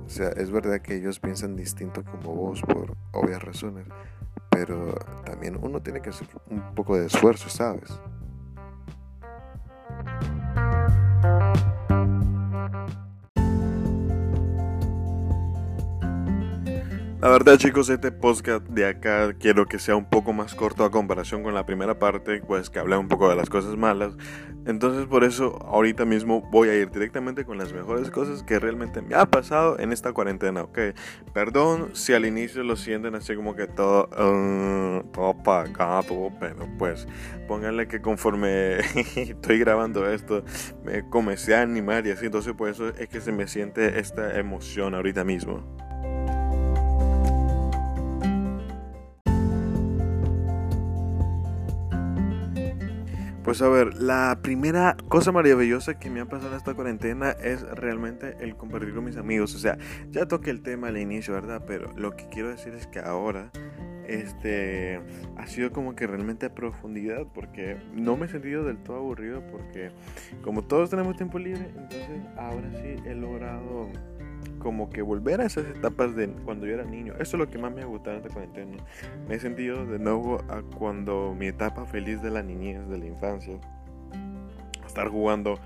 O 0.05 0.09
sea, 0.09 0.29
es 0.29 0.51
verdad 0.51 0.81
que 0.81 0.95
ellos 0.95 1.19
piensan 1.19 1.55
distinto 1.55 2.03
como 2.03 2.35
vos 2.35 2.61
por 2.61 2.95
obvias 3.11 3.41
razones, 3.41 3.87
pero 4.49 4.95
también 5.25 5.57
uno 5.61 5.81
tiene 5.81 6.01
que 6.01 6.09
hacer 6.09 6.27
un 6.49 6.75
poco 6.75 6.97
de 6.97 7.07
esfuerzo, 7.07 7.49
¿sabes? 7.49 7.99
La 17.23 17.29
verdad 17.29 17.57
chicos, 17.57 17.87
este 17.87 18.11
podcast 18.11 18.67
de 18.67 18.85
acá 18.85 19.33
quiero 19.39 19.65
que 19.65 19.79
sea 19.79 19.95
un 19.95 20.03
poco 20.03 20.33
más 20.33 20.53
corto 20.55 20.83
a 20.83 20.91
comparación 20.91 21.41
con 21.41 21.53
la 21.53 21.65
primera 21.65 21.97
parte, 21.97 22.41
pues 22.41 22.69
que 22.69 22.79
hablé 22.79 22.97
un 22.97 23.07
poco 23.07 23.29
de 23.29 23.37
las 23.37 23.49
cosas 23.49 23.77
malas. 23.77 24.11
Entonces 24.65 25.05
por 25.05 25.23
eso 25.23 25.57
ahorita 25.65 26.03
mismo 26.03 26.41
voy 26.51 26.67
a 26.67 26.75
ir 26.75 26.91
directamente 26.91 27.45
con 27.45 27.57
las 27.57 27.71
mejores 27.71 28.11
cosas 28.11 28.43
que 28.43 28.59
realmente 28.59 29.01
me 29.01 29.15
ha 29.15 29.25
pasado 29.25 29.79
en 29.79 29.93
esta 29.93 30.11
cuarentena, 30.11 30.63
¿ok? 30.63 30.77
Perdón 31.33 31.91
si 31.93 32.11
al 32.11 32.25
inicio 32.25 32.61
lo 32.61 32.75
sienten 32.75 33.15
así 33.15 33.37
como 33.37 33.55
que 33.55 33.67
todo, 33.67 34.09
uh, 34.09 35.01
todo 35.13 35.29
apagado, 35.29 36.29
pero 36.41 36.67
pues 36.77 37.07
pónganle 37.47 37.87
que 37.87 38.01
conforme 38.01 38.79
estoy 39.15 39.59
grabando 39.59 40.11
esto 40.11 40.43
me 40.83 41.07
comencé 41.07 41.55
a 41.55 41.61
animar 41.61 42.05
y 42.05 42.11
así, 42.11 42.25
entonces 42.25 42.51
por 42.51 42.67
eso 42.67 42.89
es 42.89 43.07
que 43.07 43.21
se 43.21 43.31
me 43.31 43.47
siente 43.47 44.01
esta 44.01 44.37
emoción 44.37 44.93
ahorita 44.93 45.23
mismo. 45.23 45.63
Pues 53.43 53.61
a 53.61 53.67
ver, 53.67 53.95
la 53.95 54.39
primera 54.41 54.95
cosa 55.09 55.33
maravillosa 55.33 55.99
que 55.99 56.09
me 56.09 56.21
ha 56.21 56.25
pasado 56.25 56.51
en 56.51 56.57
esta 56.57 56.73
cuarentena 56.73 57.31
es 57.31 57.61
realmente 57.61 58.37
el 58.39 58.55
compartir 58.55 58.93
con 58.95 59.03
mis 59.03 59.17
amigos. 59.17 59.53
O 59.53 59.59
sea, 59.59 59.77
ya 60.11 60.25
toqué 60.25 60.49
el 60.49 60.61
tema 60.61 60.87
al 60.87 60.97
inicio, 60.97 61.33
¿verdad? 61.33 61.61
Pero 61.67 61.91
lo 61.97 62.15
que 62.15 62.29
quiero 62.29 62.49
decir 62.49 62.73
es 62.73 62.87
que 62.87 62.99
ahora 62.99 63.51
este 64.07 65.01
ha 65.37 65.45
sido 65.47 65.71
como 65.71 65.95
que 65.95 66.07
realmente 66.07 66.45
a 66.45 66.55
profundidad 66.55 67.25
porque 67.33 67.77
no 67.93 68.15
me 68.15 68.27
he 68.27 68.29
sentido 68.29 68.63
del 68.63 68.77
todo 68.77 68.97
aburrido 68.97 69.41
porque 69.51 69.91
como 70.41 70.63
todos 70.63 70.89
tenemos 70.89 71.15
tiempo 71.15 71.39
libre, 71.39 71.69
entonces 71.75 72.21
ahora 72.37 72.69
sí 72.81 72.95
he 73.05 73.15
logrado 73.15 73.89
como 74.59 74.89
que 74.89 75.01
volver 75.01 75.41
a 75.41 75.45
esas 75.45 75.65
etapas 75.67 76.15
de 76.15 76.29
cuando 76.45 76.65
yo 76.65 76.73
era 76.73 76.83
niño. 76.83 77.13
Eso 77.13 77.37
es 77.37 77.39
lo 77.39 77.49
que 77.49 77.57
más 77.57 77.73
me 77.73 77.81
ha 77.81 77.85
gustado 77.85 78.17
en 78.17 78.23
esta 78.23 78.33
cuarentena. 78.33 78.77
Me 79.27 79.35
he 79.35 79.39
sentido 79.39 79.85
de 79.85 79.99
nuevo 79.99 80.39
a 80.49 80.61
cuando 80.77 81.35
mi 81.37 81.47
etapa 81.47 81.85
feliz 81.85 82.21
de 82.21 82.31
la 82.31 82.43
niñez, 82.43 82.87
de 82.89 82.97
la 82.97 83.05
infancia. 83.05 83.59
Estar 84.93 85.09
jugando 85.09 85.57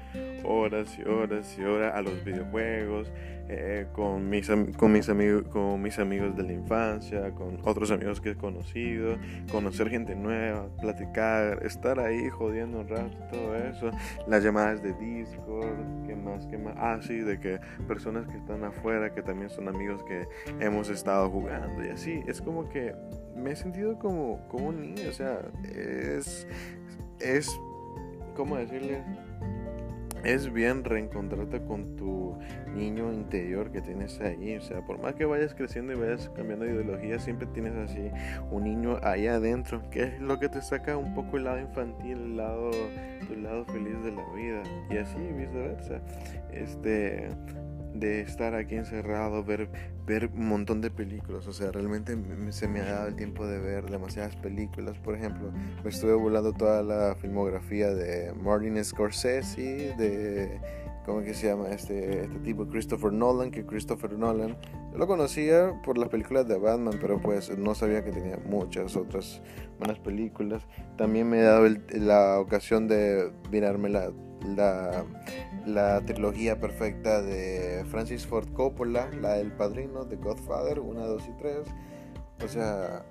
horas 0.45 0.97
y 0.97 1.03
horas 1.03 1.57
y 1.59 1.63
horas 1.63 1.93
a 1.93 2.01
los 2.01 2.23
videojuegos, 2.23 3.11
eh, 3.49 3.87
con, 3.91 4.29
mis, 4.29 4.49
con, 4.77 4.93
mis 4.93 5.09
amigos, 5.09 5.43
con 5.49 5.81
mis 5.81 5.99
amigos 5.99 6.37
de 6.37 6.43
la 6.43 6.53
infancia, 6.53 7.31
con 7.31 7.59
otros 7.63 7.91
amigos 7.91 8.21
que 8.21 8.31
he 8.31 8.35
conocido, 8.35 9.17
conocer 9.51 9.89
gente 9.89 10.15
nueva, 10.15 10.69
platicar, 10.79 11.61
estar 11.65 11.99
ahí 11.99 12.29
jodiendo 12.29 12.79
un 12.79 12.87
rato, 12.87 13.17
todo 13.29 13.53
eso, 13.57 13.91
las 14.27 14.43
llamadas 14.45 14.81
de 14.81 14.93
Discord, 14.93 16.05
¿qué 16.05 16.15
más, 16.15 16.45
qué 16.47 16.57
más? 16.57 16.75
Ah, 16.77 16.99
de 17.05 17.37
que 17.41 17.59
personas 17.85 18.27
que 18.27 18.37
están 18.37 18.63
afuera, 18.63 19.13
que 19.13 19.21
también 19.21 19.49
son 19.49 19.67
amigos 19.67 20.03
que 20.03 20.25
hemos 20.61 20.89
estado 20.89 21.29
jugando 21.29 21.85
y 21.85 21.89
así, 21.89 22.21
es 22.27 22.41
como 22.41 22.69
que 22.69 22.95
me 23.35 23.51
he 23.51 23.55
sentido 23.57 23.99
como, 23.99 24.47
como 24.47 24.69
un 24.69 24.81
niño, 24.81 25.09
o 25.09 25.13
sea, 25.13 25.41
es, 25.75 26.47
es, 27.19 27.59
¿cómo 28.37 28.55
decirle? 28.55 29.03
es 30.23 30.51
bien 30.51 30.83
reencontrarte 30.83 31.63
con 31.65 31.95
tu 31.95 32.37
niño 32.77 33.11
interior 33.11 33.71
que 33.71 33.81
tienes 33.81 34.19
ahí. 34.21 34.55
O 34.55 34.61
sea, 34.61 34.85
por 34.85 35.01
más 35.01 35.15
que 35.15 35.25
vayas 35.25 35.53
creciendo 35.53 35.93
y 35.93 35.95
vayas 35.95 36.29
cambiando 36.35 36.65
de 36.65 36.73
ideología, 36.73 37.19
siempre 37.19 37.47
tienes 37.47 37.75
así 37.75 38.09
un 38.51 38.63
niño 38.63 38.99
ahí 39.03 39.27
adentro, 39.27 39.89
que 39.89 40.03
es 40.03 40.21
lo 40.21 40.39
que 40.39 40.49
te 40.49 40.61
saca 40.61 40.97
un 40.97 41.13
poco 41.13 41.37
el 41.37 41.45
lado 41.45 41.59
infantil, 41.59 42.17
el 42.17 42.37
lado, 42.37 42.71
tu 43.27 43.35
lado 43.35 43.65
feliz 43.65 44.01
de 44.03 44.11
la 44.11 44.33
vida. 44.33 44.63
Y 44.89 44.97
así 44.97 45.17
viceversa. 45.17 46.01
Este 46.51 47.29
de 47.99 48.21
estar 48.21 48.53
aquí 48.53 48.75
encerrado, 48.75 49.43
ver, 49.43 49.69
ver 50.05 50.29
un 50.33 50.47
montón 50.47 50.81
de 50.81 50.91
películas. 50.91 51.47
O 51.47 51.53
sea, 51.53 51.71
realmente 51.71 52.17
se 52.51 52.67
me 52.67 52.81
ha 52.81 52.91
dado 52.91 53.07
el 53.07 53.15
tiempo 53.15 53.45
de 53.47 53.59
ver 53.59 53.89
demasiadas 53.89 54.35
películas. 54.35 54.97
Por 54.99 55.15
ejemplo, 55.15 55.51
me 55.83 55.89
estuve 55.89 56.13
volando 56.13 56.53
toda 56.53 56.83
la 56.83 57.15
filmografía 57.15 57.93
de 57.93 58.33
Martin 58.33 58.83
Scorsese, 58.83 59.95
de... 59.97 60.59
¿Cómo 61.07 61.21
que 61.21 61.33
se 61.33 61.47
llama 61.47 61.69
este, 61.69 62.25
este 62.25 62.39
tipo? 62.39 62.67
Christopher 62.67 63.13
Nolan, 63.13 63.49
que 63.49 63.65
Christopher 63.65 64.11
Nolan, 64.11 64.57
yo 64.91 64.97
lo 64.97 65.07
conocía 65.07 65.81
por 65.83 65.97
las 65.97 66.09
películas 66.09 66.47
de 66.47 66.59
Batman, 66.59 66.99
pero 67.01 67.19
pues 67.19 67.57
no 67.57 67.73
sabía 67.73 68.03
que 68.03 68.11
tenía 68.11 68.37
muchas 68.45 68.95
otras 68.95 69.41
buenas 69.79 69.97
películas. 69.99 70.67
También 70.97 71.29
me 71.29 71.39
he 71.39 71.43
dado 71.43 71.65
la 71.93 72.39
ocasión 72.39 72.89
de 72.89 73.31
mirarme 73.49 73.87
la 73.87 74.11
la, 74.55 75.05
la 75.65 76.01
trilogía 76.05 76.59
perfecta 76.59 77.21
de 77.21 77.83
Francis 77.89 78.25
Ford 78.25 78.47
Coppola, 78.53 79.09
la 79.21 79.33
del 79.33 79.51
padrino, 79.51 80.05
de 80.05 80.15
Godfather, 80.17 80.79
1, 80.79 81.07
2 81.07 81.23
y 81.27 81.41
3. 81.41 81.57
O 82.43 82.47
sea, 82.47 83.05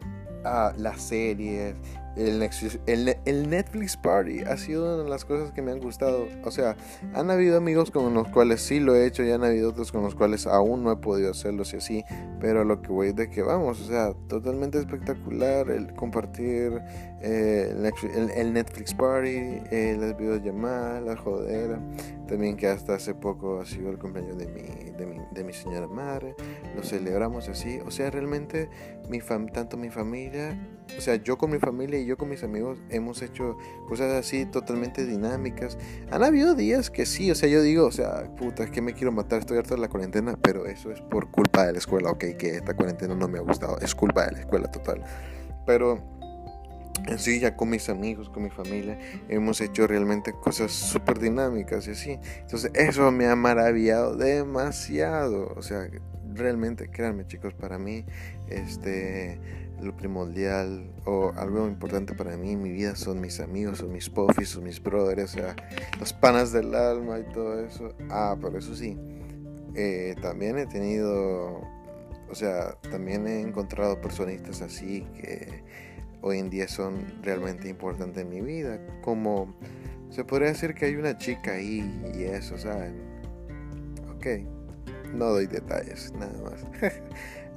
ah, 0.45 0.73
las 0.77 1.03
series, 1.03 1.75
el, 2.17 3.17
el, 3.27 3.51
Netflix 3.51 3.97
Party 3.97 4.41
ha 4.41 4.57
sido 4.57 4.85
una 4.85 5.05
de 5.05 5.09
las 5.09 5.25
cosas 5.25 5.53
que 5.53 5.61
me 5.61 5.71
han 5.71 5.81
gustado. 5.81 6.27
O 6.45 6.51
sea, 6.51 6.77
han 7.15 7.31
habido 7.31 7.59
amigos 7.59 7.91
con 7.91 8.13
los 8.15 8.29
cuales 8.29 8.63
sí 8.63 8.81
lo 8.81 8.95
he 8.95 9.07
hecho 9.07 9.23
y 9.23 9.31
han 9.31 9.45
habido 9.45 9.71
otros 9.71 9.93
con 9.93 10.03
los 10.03 10.15
cuales 10.15 10.47
aún 10.47 10.83
no 10.83 10.93
he 10.93 10.97
podido 10.97 11.31
hacerlo, 11.31 11.65
si 11.65 11.77
así. 11.77 12.05
Pero 12.41 12.65
lo 12.65 12.81
que 12.81 12.89
voy 12.89 13.13
de 13.13 13.29
que 13.29 13.43
vamos, 13.43 13.81
o 13.81 13.85
sea, 13.85 14.15
totalmente 14.29 14.79
espectacular 14.79 15.71
el 15.71 15.95
compartir 15.95 16.81
eh, 17.29 17.93
el, 18.37 18.53
Netflix 18.53 18.95
Party, 18.95 19.61
eh, 19.71 19.97
las 19.99 20.17
videollamadas, 20.17 21.03
la 21.03 21.17
jodera. 21.17 21.81
También 22.29 22.57
que 22.57 22.69
hasta 22.69 22.95
hace 22.95 23.15
poco 23.15 23.61
ha 23.61 23.67
sido 23.67 23.91
el 23.91 23.99
cumpleaños 23.99 24.39
de 24.39 24.47
mi, 24.47 24.91
de 24.93 25.07
mi, 25.07 25.17
de 25.33 25.45
mi 25.45 25.53
señora 25.53 25.89
madre. 25.89 26.37
Lo 26.77 26.85
celebramos 26.85 27.49
así. 27.49 27.81
O 27.85 27.91
sea, 27.91 28.11
realmente 28.11 28.69
mi 29.09 29.21
fam 29.21 29.49
tanto 29.49 29.77
mi 29.77 29.91
familia, 29.91 30.57
o 30.97 31.01
sea, 31.01 31.17
yo 31.17 31.37
con 31.37 31.51
mi 31.51 31.59
familia 31.59 31.99
y 31.99 32.07
yo 32.07 32.17
con 32.17 32.29
mis 32.29 32.43
amigos 32.45 32.79
hemos 32.91 33.23
hecho 33.23 33.57
cosas 33.89 34.13
así 34.13 34.47
totalmente 34.47 35.05
dinámicas. 35.05 35.79
Han 36.11 36.23
habido 36.23 36.55
días 36.55 36.91
que 36.91 37.07
sí, 37.07 37.31
o 37.31 37.35
sea, 37.35 37.49
yo 37.49 37.63
digo, 37.63 37.87
o 37.87 37.93
sea, 37.93 38.35
puta, 38.37 38.65
es 38.65 38.71
que 38.71 38.81
me 38.81 38.95
quiero 38.95 39.13
matar, 39.13 39.41
estoy 39.41 39.59
harto 39.59 39.75
de 39.75 39.81
la 39.81 39.89
cuarentena, 39.89 40.39
pero 40.41 40.67
eso 40.67 40.93
es 40.93 41.01
por 41.01 41.31
culpa 41.31 41.67
de 41.67 41.73
la 41.73 41.79
escuela, 41.79 42.11
ok, 42.11 42.25
que 42.39 42.57
esta 42.57 42.75
cuarentena 42.75 43.15
no 43.15 43.29
me 43.29 43.39
ha 43.39 43.43
gustado, 43.43 43.79
es 43.81 43.95
culpa 43.95 44.27
de 44.27 44.33
la 44.33 44.39
escuela 44.41 44.71
total. 44.71 45.03
Pero 45.67 46.16
en 47.07 47.19
sí, 47.19 47.41
ya 47.41 47.57
con 47.57 47.71
mis 47.71 47.89
amigos, 47.89 48.29
con 48.29 48.43
mi 48.43 48.51
familia, 48.51 48.99
hemos 49.29 49.61
hecho 49.61 49.87
realmente 49.87 50.33
cosas 50.33 50.73
súper 50.73 51.19
dinámicas 51.19 51.87
y 51.89 51.91
así. 51.93 52.19
Entonces, 52.41 52.71
eso 52.75 53.11
me 53.11 53.27
ha 53.27 53.37
maravillado 53.37 54.17
demasiado. 54.17 55.53
O 55.57 55.63
sea, 55.63 55.89
realmente, 56.35 56.89
créanme 56.91 57.27
chicos, 57.27 57.55
para 57.55 57.79
mí, 57.79 58.05
este, 58.49 59.41
lo 59.81 59.97
primordial 59.97 60.91
o 61.05 61.33
algo 61.37 61.67
importante 61.67 62.15
para 62.15 62.37
mí 62.37 62.53
en 62.53 62.63
mi 62.63 62.71
vida 62.71 62.97
son 62.97 63.21
mis 63.21 63.41
amigos, 63.41 63.79
son 63.79 63.93
mis 63.93 64.09
pofis, 64.09 64.51
son 64.51 64.65
mis 64.65 64.83
brothers, 64.83 65.35
o 65.35 65.39
sea, 65.39 65.57
los 65.99 66.13
panas 66.13 66.53
del 66.53 66.75
alma 66.75 67.19
y 67.19 67.33
todo 67.33 67.65
eso. 67.65 67.95
Ah, 68.11 68.37
pero 68.41 68.59
eso 68.59 68.75
sí, 68.75 68.99
eh, 69.75 70.15
también 70.23 70.59
he 70.59 70.67
tenido, 70.67 71.61
o 72.31 72.35
sea, 72.35 72.77
también 72.91 73.27
he 73.27 73.41
encontrado 73.41 74.01
personistas 74.01 74.63
así 74.63 75.07
que 75.21 75.63
hoy 76.27 76.41
en 76.41 76.51
día 76.51 76.67
son 76.67 77.05
realmente 77.23 77.69
importantes 77.69 78.25
en 78.25 78.29
mi 78.29 78.41
vida. 78.41 78.81
Como 79.03 79.55
se 80.11 80.25
podría 80.25 80.49
decir 80.49 80.75
que 80.75 80.87
hay 80.87 80.97
una 80.97 81.17
chica 81.17 81.53
ahí 81.53 81.89
y 82.15 82.25
eso, 82.25 82.59
¿saben? 82.59 82.97
Ok, 84.17 84.27
no 85.15 85.27
doy 85.27 85.47
detalles, 85.47 86.13
nada 86.19 86.35
más. 86.43 86.67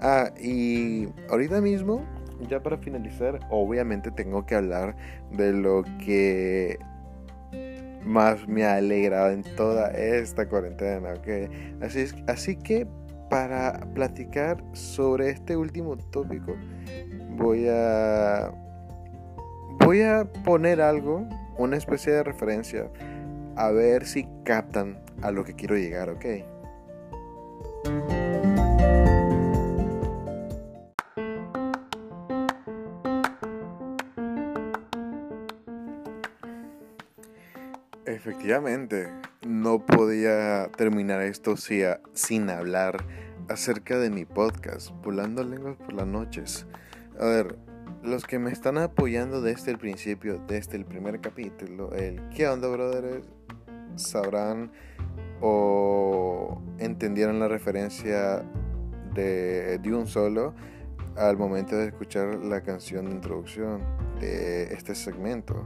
ah, 0.01 0.31
y 0.39 1.07
ahorita 1.29 1.61
mismo, 1.61 2.05
ya 2.47 2.61
para 2.61 2.77
finalizar, 2.77 3.39
obviamente 3.49 4.11
tengo 4.11 4.45
que 4.45 4.53
hablar 4.53 4.95
de 5.31 5.51
lo 5.51 5.83
que 6.05 6.77
más 8.05 8.47
me 8.47 8.65
ha 8.65 8.75
alegrado 8.75 9.31
en 9.31 9.43
toda 9.55 9.89
esta 9.91 10.47
cuarentena, 10.47 11.13
¿ok? 11.13 11.81
Así, 11.81 12.01
es, 12.01 12.15
así 12.27 12.55
que 12.55 12.87
para 13.31 13.79
platicar 13.93 14.63
sobre 14.73 15.29
este 15.29 15.57
último 15.57 15.97
tópico, 15.97 16.55
voy 17.39 17.67
a 17.69 18.51
voy 19.85 20.01
a 20.01 20.25
poner 20.43 20.81
algo, 20.81 21.27
una 21.57 21.77
especie 21.77 22.13
de 22.13 22.23
referencia, 22.23 22.91
a 23.55 23.71
ver 23.71 24.05
si 24.05 24.27
captan 24.43 25.01
a 25.21 25.31
lo 25.31 25.43
que 25.43 25.55
quiero 25.55 25.75
llegar, 25.75 26.09
¿ok? 26.09 26.25
Efectivamente, 38.05 39.07
no 39.47 39.85
podía 39.85 40.69
terminar 40.75 41.21
esto 41.21 41.55
sin 41.57 42.49
hablar 42.49 43.05
acerca 43.47 43.97
de 43.97 44.09
mi 44.09 44.25
podcast, 44.25 44.91
Volando 45.03 45.43
Lenguas 45.43 45.77
por 45.77 45.93
las 45.93 46.07
Noches. 46.07 46.67
A 47.19 47.25
ver, 47.25 47.57
los 48.01 48.25
que 48.25 48.39
me 48.39 48.49
están 48.49 48.77
apoyando 48.77 49.41
desde 49.41 49.71
el 49.71 49.77
principio, 49.77 50.41
desde 50.47 50.77
el 50.77 50.85
primer 50.85 51.19
capítulo, 51.19 51.91
el 51.91 52.29
¿qué 52.29 52.47
onda, 52.47 52.69
brothers? 52.69 53.27
Sabrán 53.97 54.71
o 55.41 56.61
entendieron 56.77 57.37
la 57.41 57.49
referencia 57.49 58.41
de, 59.13 59.79
de 59.79 59.93
un 59.93 60.07
solo 60.07 60.53
al 61.17 61.35
momento 61.35 61.75
de 61.75 61.87
escuchar 61.87 62.35
la 62.37 62.61
canción 62.61 63.07
de 63.07 63.11
introducción 63.11 63.81
de 64.21 64.73
este 64.73 64.95
segmento. 64.95 65.65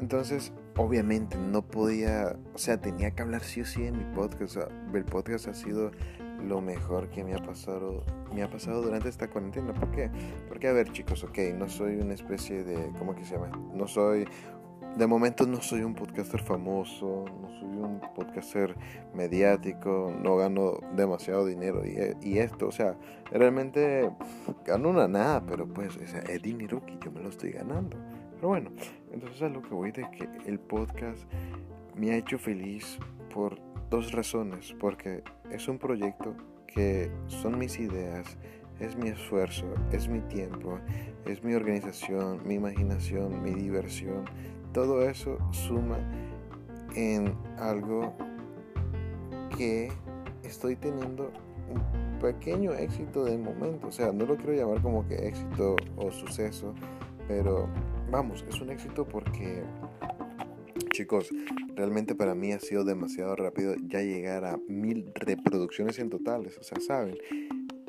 Entonces, 0.00 0.54
obviamente 0.78 1.36
no 1.36 1.60
podía, 1.60 2.36
o 2.54 2.58
sea, 2.58 2.80
tenía 2.80 3.10
que 3.10 3.20
hablar 3.20 3.42
sí 3.42 3.60
o 3.60 3.66
sí 3.66 3.84
en 3.84 3.98
mi 3.98 4.04
podcast. 4.14 4.56
el 4.94 5.04
podcast 5.04 5.48
ha 5.48 5.54
sido 5.54 5.90
lo 6.42 6.60
mejor 6.60 7.08
que 7.08 7.24
me 7.24 7.34
ha 7.34 7.38
pasado 7.38 8.04
me 8.32 8.42
ha 8.42 8.50
pasado 8.50 8.82
durante 8.82 9.08
esta 9.08 9.28
cuarentena. 9.28 9.72
¿Por 9.72 9.90
qué? 9.90 10.10
Porque 10.48 10.68
a 10.68 10.72
ver 10.72 10.92
chicos, 10.92 11.24
ok, 11.24 11.38
no 11.56 11.68
soy 11.68 11.96
una 11.96 12.14
especie 12.14 12.64
de, 12.64 12.92
¿cómo 12.98 13.14
que 13.14 13.24
se 13.24 13.34
llama? 13.34 13.50
No 13.72 13.86
soy, 13.86 14.26
de 14.96 15.06
momento 15.06 15.46
no 15.46 15.60
soy 15.60 15.82
un 15.82 15.94
podcaster 15.94 16.42
famoso, 16.42 17.24
no 17.40 17.48
soy 17.48 17.76
un 17.76 18.00
podcaster 18.14 18.76
mediático, 19.14 20.12
no 20.22 20.36
gano 20.36 20.78
demasiado 20.94 21.46
dinero 21.46 21.82
y, 21.84 22.38
esto, 22.38 22.68
o 22.68 22.72
sea, 22.72 22.96
realmente 23.30 24.10
gano 24.64 24.90
una 24.90 25.08
nada, 25.08 25.44
pero 25.46 25.66
pues 25.66 25.96
es 25.96 26.42
dinero 26.42 26.84
que 26.84 26.98
yo 27.02 27.10
me 27.10 27.20
lo 27.20 27.30
estoy 27.30 27.52
ganando. 27.52 27.96
Pero 28.34 28.48
bueno, 28.48 28.70
entonces 29.12 29.40
a 29.42 29.48
lo 29.48 29.62
que 29.62 29.70
voy 29.70 29.92
de 29.92 30.10
que 30.10 30.28
el 30.44 30.58
podcast 30.58 31.24
me 31.94 32.10
ha 32.10 32.16
hecho 32.16 32.38
feliz 32.38 32.98
por 33.32 33.65
dos 33.90 34.12
razones, 34.12 34.74
porque 34.78 35.22
es 35.50 35.68
un 35.68 35.78
proyecto 35.78 36.34
que 36.66 37.10
son 37.28 37.58
mis 37.58 37.78
ideas, 37.78 38.36
es 38.80 38.96
mi 38.96 39.08
esfuerzo, 39.08 39.66
es 39.92 40.08
mi 40.08 40.20
tiempo, 40.20 40.78
es 41.24 41.42
mi 41.42 41.54
organización, 41.54 42.40
mi 42.46 42.54
imaginación, 42.54 43.42
mi 43.42 43.52
diversión. 43.52 44.24
Todo 44.72 45.08
eso 45.08 45.38
suma 45.52 45.98
en 46.94 47.34
algo 47.58 48.12
que 49.56 49.90
estoy 50.42 50.76
teniendo 50.76 51.30
un 51.70 52.18
pequeño 52.18 52.72
éxito 52.72 53.24
de 53.24 53.38
momento. 53.38 53.88
O 53.88 53.92
sea, 53.92 54.12
no 54.12 54.26
lo 54.26 54.36
quiero 54.36 54.52
llamar 54.52 54.82
como 54.82 55.06
que 55.06 55.14
éxito 55.26 55.76
o 55.96 56.10
suceso, 56.10 56.74
pero 57.28 57.68
vamos, 58.10 58.44
es 58.48 58.60
un 58.60 58.70
éxito 58.70 59.06
porque 59.06 59.62
Chicos, 60.96 61.28
realmente 61.74 62.14
para 62.14 62.34
mí 62.34 62.52
ha 62.52 62.58
sido 62.58 62.82
demasiado 62.82 63.36
rápido 63.36 63.74
ya 63.86 64.00
llegar 64.00 64.46
a 64.46 64.58
mil 64.66 65.12
reproducciones 65.14 65.98
en 65.98 66.08
totales, 66.08 66.56
o 66.56 66.62
sea, 66.62 66.80
¿saben? 66.80 67.18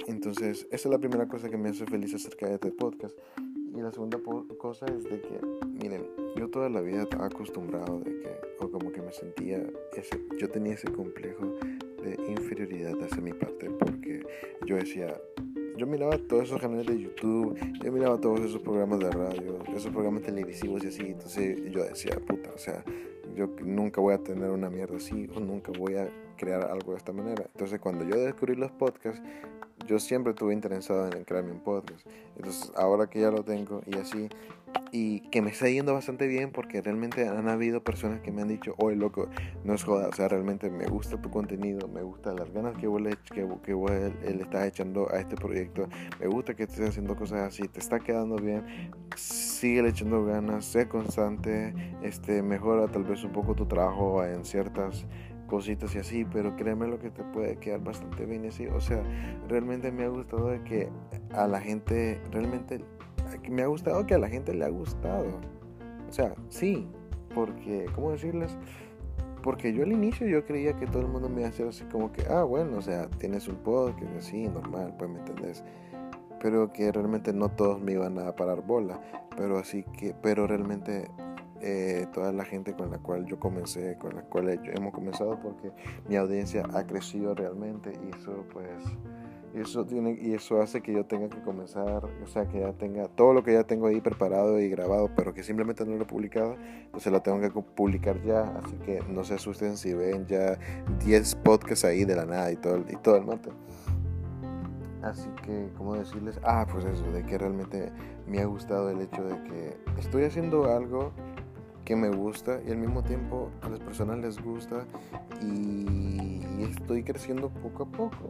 Entonces, 0.08 0.68
esa 0.72 0.90
es 0.90 0.92
la 0.92 1.00
primera 1.00 1.26
cosa 1.26 1.50
que 1.50 1.56
me 1.56 1.70
hace 1.70 1.86
feliz 1.86 2.14
acerca 2.14 2.50
de 2.50 2.56
este 2.56 2.70
podcast. 2.74 3.18
Y 3.74 3.80
la 3.80 3.94
segunda 3.94 4.20
cosa 4.58 4.88
es 4.88 5.06
de 5.06 5.22
que, 5.22 5.40
miren, 5.82 6.06
yo 6.36 6.50
toda 6.50 6.68
la 6.70 6.82
vida 6.82 7.04
estaba 7.04 7.28
acostumbrado 7.28 8.02
de 8.02 8.12
que, 8.20 8.30
o 8.60 8.70
como 8.70 8.92
que 8.92 9.02
me 9.02 9.14
sentía, 9.14 9.66
ese, 9.96 10.22
yo 10.38 10.50
tenía 10.50 10.74
ese 10.74 10.92
complejo 10.92 11.46
de 12.04 12.18
inferioridad 12.28 13.02
hacia 13.02 13.22
mi 13.22 13.32
parte, 13.32 13.70
porque 13.70 14.22
yo 14.66 14.76
decía, 14.76 15.18
yo 15.78 15.86
miraba 15.86 16.18
todos 16.18 16.46
esos 16.46 16.60
canales 16.60 16.88
de 16.88 17.00
YouTube, 17.00 17.58
yo 17.84 17.92
miraba 17.92 18.20
todos 18.20 18.40
esos 18.42 18.62
programas 18.62 19.00
de 19.00 19.12
radio, 19.12 19.60
esos 19.76 19.92
programas 19.92 20.24
televisivos 20.24 20.84
y 20.84 20.88
así, 20.88 21.02
entonces 21.04 21.72
yo 21.72 21.84
decía, 21.84 22.20
puta, 22.28 22.50
o 22.54 22.58
sea, 22.58 22.84
yo 23.36 23.48
nunca 23.64 24.02
voy 24.02 24.16
a 24.16 24.18
tener 24.18 24.50
una 24.50 24.70
mierda 24.70 24.98
así 24.98 25.30
o 25.36 25.40
nunca 25.40 25.72
voy 25.78 25.96
a 25.96 26.10
crear 26.36 26.64
algo 26.72 26.94
de 26.94 26.98
esta 26.98 27.14
manera. 27.14 27.46
Entonces 27.54 27.80
cuando 27.80 28.04
yo 28.04 28.16
descubrí 28.18 28.56
los 28.56 28.72
podcasts, 28.72 29.22
yo 29.86 30.00
siempre 30.00 30.32
estuve 30.32 30.54
interesado 30.54 31.10
en 31.12 31.24
crear 31.24 31.44
mi 31.44 31.58
podcast. 31.60 32.06
Entonces 32.36 32.72
ahora 32.76 33.08
que 33.08 33.22
ya 33.22 33.30
lo 33.30 33.44
tengo 33.44 33.82
y 33.86 33.96
así, 33.98 34.30
y 34.92 35.22
que 35.30 35.42
me 35.42 35.52
está 35.52 35.70
yendo 35.70 35.94
bastante 35.94 36.28
bien 36.28 36.52
porque 36.52 36.82
realmente 36.82 37.28
han 37.28 37.48
habido 37.48 37.84
personas 37.84 38.22
que 38.22 38.32
me 38.32 38.42
han 38.42 38.48
dicho, 38.48 38.76
oye 38.78 38.96
loco, 38.96 39.30
no 39.64 39.74
es 39.74 39.84
joda, 39.84 40.08
o 40.08 40.14
sea, 40.14 40.28
realmente 40.28 40.70
me 40.70 40.86
gusta 40.86 41.22
tu 41.22 41.30
contenido, 41.30 41.88
me 41.88 42.02
gusta 42.02 42.34
las 42.34 42.52
ganas 42.52 42.78
que 42.78 42.88
vos 42.88 43.02
le, 43.02 43.18
que, 43.34 43.48
que 43.64 43.74
vos 43.74 43.92
le 43.92 44.42
estás 44.42 44.68
echando 44.68 45.12
a 45.12 45.20
este 45.20 45.36
proyecto, 45.36 45.88
me 46.20 46.28
gusta 46.28 46.56
que 46.56 46.64
estés 46.64 46.90
haciendo 46.90 47.16
cosas 47.16 47.40
así, 47.48 47.68
te 47.68 47.80
está 47.80 48.00
quedando 48.00 48.38
bien, 48.38 48.92
sigue 49.16 49.88
echando 49.88 50.26
ganas, 50.26 50.66
sé 50.66 50.88
constante, 50.88 51.74
este, 52.02 52.42
mejora 52.42 52.88
tal 52.88 53.04
vez 53.04 53.24
un 53.24 53.32
poco 53.32 53.56
tu 53.56 53.66
trabajo 53.66 54.24
en 54.24 54.46
ciertas 54.46 55.06
cositas 55.48 55.96
y 55.96 56.00
así, 56.00 56.26
pero 56.26 56.56
créeme 56.56 56.88
lo 56.88 57.00
que 57.00 57.10
te 57.10 57.24
puede 57.24 57.58
quedar 57.58 57.82
bastante 57.82 58.26
bien 58.26 58.46
y 58.46 58.50
así. 58.50 58.68
O 58.68 58.82
sea, 58.82 59.02
realmente 59.48 59.92
me 59.92 60.04
ha 60.04 60.10
gustado 60.10 60.50
de 60.50 60.62
que 60.64 60.90
a 61.34 61.48
la 61.48 61.60
gente, 61.62 62.22
realmente 62.32 62.82
me 63.50 63.64
ha 63.64 63.68
gustado 63.68 64.06
que 64.06 64.14
a 64.14 64.18
la 64.18 64.30
gente 64.30 64.54
le 64.54 64.66
ha 64.66 64.70
gustado. 64.70 65.28
O 66.10 66.12
sea, 66.12 66.34
sí, 66.50 66.88
porque, 67.34 67.86
¿cómo 67.96 68.12
decirles? 68.12 68.58
Porque 69.44 69.74
yo 69.74 69.84
al 69.84 69.92
inicio 69.92 70.28
yo 70.28 70.46
creía 70.46 70.74
que 70.76 70.88
todo 70.88 71.02
el 71.02 71.08
mundo 71.08 71.30
me 71.30 71.42
iba 71.42 71.48
a 71.48 71.50
hacer 71.50 71.68
así 71.68 71.84
como 71.86 72.12
que, 72.12 72.24
ah, 72.30 72.44
bueno, 72.44 72.78
o 72.78 72.82
sea, 72.82 73.08
tienes 73.18 73.48
un 73.48 73.58
podcast 73.58 74.16
así, 74.18 74.48
normal, 74.48 74.96
pues 74.98 75.10
me 75.10 75.20
entendés. 75.20 75.64
Pero 76.42 76.72
que 76.72 76.92
realmente 76.92 77.34
no 77.34 77.50
todos 77.50 77.80
me 77.80 77.94
iban 77.94 78.20
a 78.20 78.36
parar 78.36 78.62
bola. 78.62 79.00
Pero 79.36 79.58
así 79.58 79.84
que, 79.84 80.14
pero 80.22 80.48
realmente 80.48 81.10
eh, 81.62 82.06
toda 82.14 82.32
la 82.32 82.46
gente 82.46 82.74
con 82.74 82.92
la 82.92 83.00
cual 83.00 83.26
yo 83.26 83.40
comencé, 83.40 83.98
con 83.98 84.16
la 84.16 84.22
cual 84.24 84.50
hemos 84.50 84.94
comenzado, 84.94 85.40
porque 85.40 85.72
mi 86.08 86.16
audiencia 86.16 86.64
ha 86.74 86.86
crecido 86.86 87.34
realmente 87.34 87.94
y 88.04 88.16
eso 88.16 88.46
pues 88.52 88.70
Y 89.56 89.62
eso, 89.62 89.86
tiene, 89.86 90.18
y 90.22 90.34
eso 90.34 90.62
hace 90.62 90.82
que 90.82 90.94
yo 90.94 91.06
tenga 91.06 91.30
que 91.30 91.42
comenzar, 91.42 92.06
o 92.06 92.28
sea, 92.28 92.48
que 92.48 92.60
ya 92.60 92.74
tenga 92.74 93.08
todo 93.08 93.34
lo 93.34 93.44
que 93.44 93.54
ya 93.54 93.64
tengo 93.64 93.88
ahí 93.88 94.02
preparado 94.02 94.60
y 94.60 94.70
grabado, 94.70 95.10
pero 95.16 95.34
que 95.34 95.42
simplemente 95.42 95.86
no 95.86 95.96
lo 95.96 96.04
he 96.04 96.06
publicado, 96.06 96.56
entonces 96.86 97.12
lo 97.12 97.22
tengo 97.22 97.40
que 97.40 97.50
publicar 97.50 98.22
ya. 98.24 98.44
Así 98.64 98.76
que 98.86 99.02
no 99.10 99.24
se 99.24 99.36
asusten 99.36 99.78
si 99.78 99.94
ven 99.94 100.28
ya 100.28 100.60
10 101.04 101.36
podcasts 101.36 101.86
ahí 101.86 102.06
de 102.06 102.16
la 102.16 102.26
nada 102.26 102.52
y 102.52 102.58
todo, 102.58 102.84
y 102.90 102.96
todo 102.98 103.16
el 103.16 103.26
mate. 103.26 103.50
Así 105.02 105.30
que, 105.44 105.70
¿cómo 105.78 105.96
decirles? 105.96 106.40
Ah, 106.44 106.66
pues 106.70 106.84
eso, 106.86 107.10
de 107.12 107.24
que 107.26 107.38
realmente 107.38 107.92
me 108.28 108.40
ha 108.40 108.46
gustado 108.46 108.90
el 108.90 109.00
hecho 109.02 109.24
de 109.24 109.42
que 109.44 109.78
estoy 110.00 110.24
haciendo 110.24 110.66
algo 110.66 111.12
que 111.86 111.96
me 111.96 112.10
gusta 112.10 112.60
y 112.68 112.72
al 112.72 112.78
mismo 112.78 113.02
tiempo 113.02 113.50
a 113.62 113.70
las 113.70 113.80
personas 113.80 114.18
les 114.18 114.44
gusta 114.44 114.86
y 115.42 116.42
estoy 116.62 117.04
creciendo 117.04 117.50
poco 117.50 117.84
a 117.84 117.86
poco. 117.86 118.30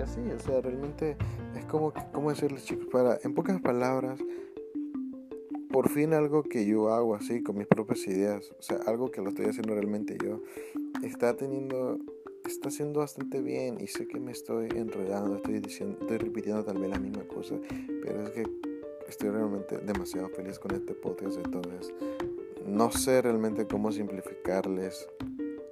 Así, 0.00 0.20
o 0.20 0.38
sea, 0.38 0.60
realmente 0.60 1.16
es 1.56 1.64
como, 1.66 1.92
¿cómo 2.12 2.30
decirles 2.30 2.64
chicos? 2.64 2.86
Para, 2.90 3.18
en 3.22 3.34
pocas 3.34 3.60
palabras, 3.60 4.18
por 5.70 5.88
fin 5.88 6.14
algo 6.14 6.42
que 6.42 6.66
yo 6.66 6.88
hago 6.92 7.14
así, 7.14 7.42
con 7.42 7.58
mis 7.58 7.66
propias 7.66 8.06
ideas, 8.06 8.50
o 8.58 8.62
sea, 8.62 8.78
algo 8.86 9.10
que 9.10 9.20
lo 9.20 9.28
estoy 9.28 9.46
haciendo 9.46 9.74
realmente 9.74 10.16
yo, 10.22 10.40
está 11.02 11.36
teniendo, 11.36 11.98
está 12.44 12.68
haciendo 12.68 13.00
bastante 13.00 13.40
bien 13.40 13.80
y 13.80 13.86
sé 13.86 14.08
que 14.08 14.18
me 14.18 14.32
estoy 14.32 14.68
enredando, 14.74 15.36
estoy 15.36 15.60
diciendo, 15.60 15.98
estoy 16.00 16.18
repitiendo 16.18 16.64
tal 16.64 16.78
vez 16.78 16.90
la 16.90 16.98
misma 16.98 17.24
cosa, 17.24 17.56
pero 18.02 18.22
es 18.22 18.30
que 18.30 18.44
estoy 19.08 19.30
realmente 19.30 19.78
demasiado 19.78 20.28
feliz 20.30 20.58
con 20.58 20.72
este 20.72 20.94
podcast, 20.94 21.36
entonces 21.36 21.92
no 22.66 22.90
sé 22.90 23.22
realmente 23.22 23.66
cómo 23.66 23.92
simplificarles 23.92 25.08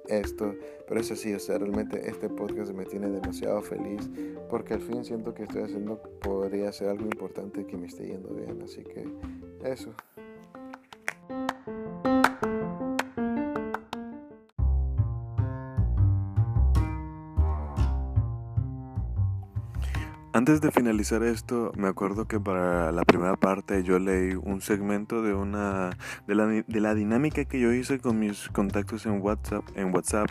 esto, 0.09 0.55
pero 0.87 0.99
es 0.99 1.11
así, 1.11 1.33
o 1.33 1.39
sea, 1.39 1.57
realmente 1.57 2.09
este 2.09 2.29
podcast 2.29 2.71
me 2.73 2.85
tiene 2.85 3.09
demasiado 3.09 3.61
feliz 3.61 4.09
porque 4.49 4.73
al 4.73 4.81
fin 4.81 5.05
siento 5.05 5.33
que 5.33 5.43
estoy 5.43 5.63
haciendo 5.63 6.01
podría 6.21 6.71
ser 6.71 6.89
algo 6.89 7.05
importante 7.05 7.65
que 7.65 7.77
me 7.77 7.87
esté 7.87 8.07
yendo 8.07 8.33
bien, 8.33 8.61
así 8.63 8.83
que 8.83 9.07
eso. 9.63 9.93
Antes 20.49 20.61
de 20.61 20.71
finalizar 20.71 21.21
esto, 21.21 21.71
me 21.77 21.87
acuerdo 21.87 22.27
que 22.27 22.39
para 22.39 22.91
la 22.91 23.05
primera 23.05 23.35
parte 23.35 23.83
yo 23.83 23.99
leí 23.99 24.33
un 24.33 24.61
segmento 24.61 25.21
de 25.21 25.35
una 25.35 25.91
de 26.25 26.33
la, 26.33 26.47
de 26.47 26.79
la 26.79 26.95
dinámica 26.95 27.45
que 27.45 27.59
yo 27.59 27.71
hice 27.71 27.99
con 27.99 28.17
mis 28.17 28.49
contactos 28.49 29.05
en 29.05 29.21
WhatsApp, 29.21 29.63
en 29.75 29.93
WhatsApp 29.93 30.27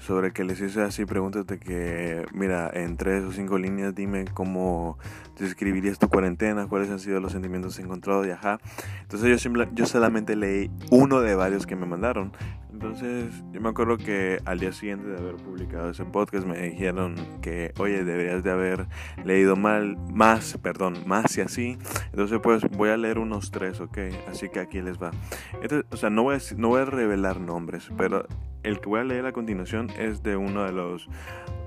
sobre 0.00 0.32
que 0.32 0.42
les 0.42 0.60
hice 0.60 0.82
así 0.82 1.04
preguntas 1.04 1.46
de 1.46 1.60
que, 1.60 2.26
mira, 2.32 2.68
en 2.74 2.96
tres 2.96 3.22
o 3.22 3.30
cinco 3.30 3.58
líneas 3.58 3.94
dime 3.94 4.24
cómo 4.34 4.98
describirías 5.38 6.00
tu 6.00 6.08
cuarentena, 6.08 6.66
cuáles 6.66 6.90
han 6.90 6.98
sido 6.98 7.20
los 7.20 7.30
sentimientos 7.30 7.78
encontrados 7.78 8.26
y 8.26 8.30
ajá. 8.30 8.58
Entonces 9.02 9.28
yo, 9.28 9.38
simple, 9.38 9.68
yo 9.72 9.86
solamente 9.86 10.34
leí 10.34 10.68
uno 10.90 11.20
de 11.20 11.36
varios 11.36 11.66
que 11.66 11.76
me 11.76 11.86
mandaron. 11.86 12.32
Entonces 12.72 13.34
yo 13.52 13.60
me 13.60 13.68
acuerdo 13.68 13.98
que 13.98 14.38
al 14.46 14.58
día 14.58 14.72
siguiente 14.72 15.06
de 15.06 15.18
haber 15.18 15.36
publicado 15.36 15.90
ese 15.90 16.06
podcast 16.06 16.46
me 16.46 16.58
dijeron 16.58 17.14
que, 17.42 17.74
oye, 17.78 18.04
deberías 18.04 18.42
de 18.42 18.50
haber 18.50 18.86
leído 19.22 19.54
mal, 19.60 19.96
más, 20.12 20.58
perdón, 20.62 20.98
más 21.06 21.36
y 21.38 21.40
así. 21.40 21.78
Entonces 22.06 22.40
pues 22.42 22.62
voy 22.70 22.90
a 22.90 22.96
leer 22.96 23.18
unos 23.18 23.50
tres, 23.50 23.80
¿ok? 23.80 23.98
Así 24.28 24.48
que 24.48 24.60
aquí 24.60 24.80
les 24.80 24.98
va. 24.98 25.10
Entonces, 25.62 25.84
o 25.90 25.96
sea, 25.96 26.10
no 26.10 26.22
voy, 26.24 26.36
a, 26.36 26.38
no 26.56 26.68
voy 26.68 26.80
a 26.82 26.84
revelar 26.84 27.40
nombres, 27.40 27.90
pero 27.96 28.26
el 28.62 28.80
que 28.80 28.88
voy 28.88 29.00
a 29.00 29.04
leer 29.04 29.26
a 29.26 29.32
continuación 29.32 29.90
es 29.98 30.22
de 30.22 30.36
uno 30.36 30.64
de 30.64 30.72
los 30.72 31.08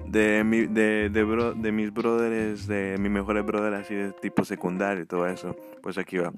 de, 0.08 0.44
mi, 0.44 0.66
de, 0.66 1.10
de, 1.10 1.54
de 1.56 1.72
mis 1.72 1.94
brothers, 1.94 2.68
de 2.68 2.98
mis 3.00 3.12
mejores 3.12 3.46
brothers 3.46 3.86
así 3.86 3.96
de 3.96 4.12
tipo 4.12 4.46
secundario 4.46 5.04
y 5.04 5.08
todo 5.08 5.28
eso. 5.28 5.56
Pues 5.82 5.98
aquí 5.98 6.18
va. 6.18 6.34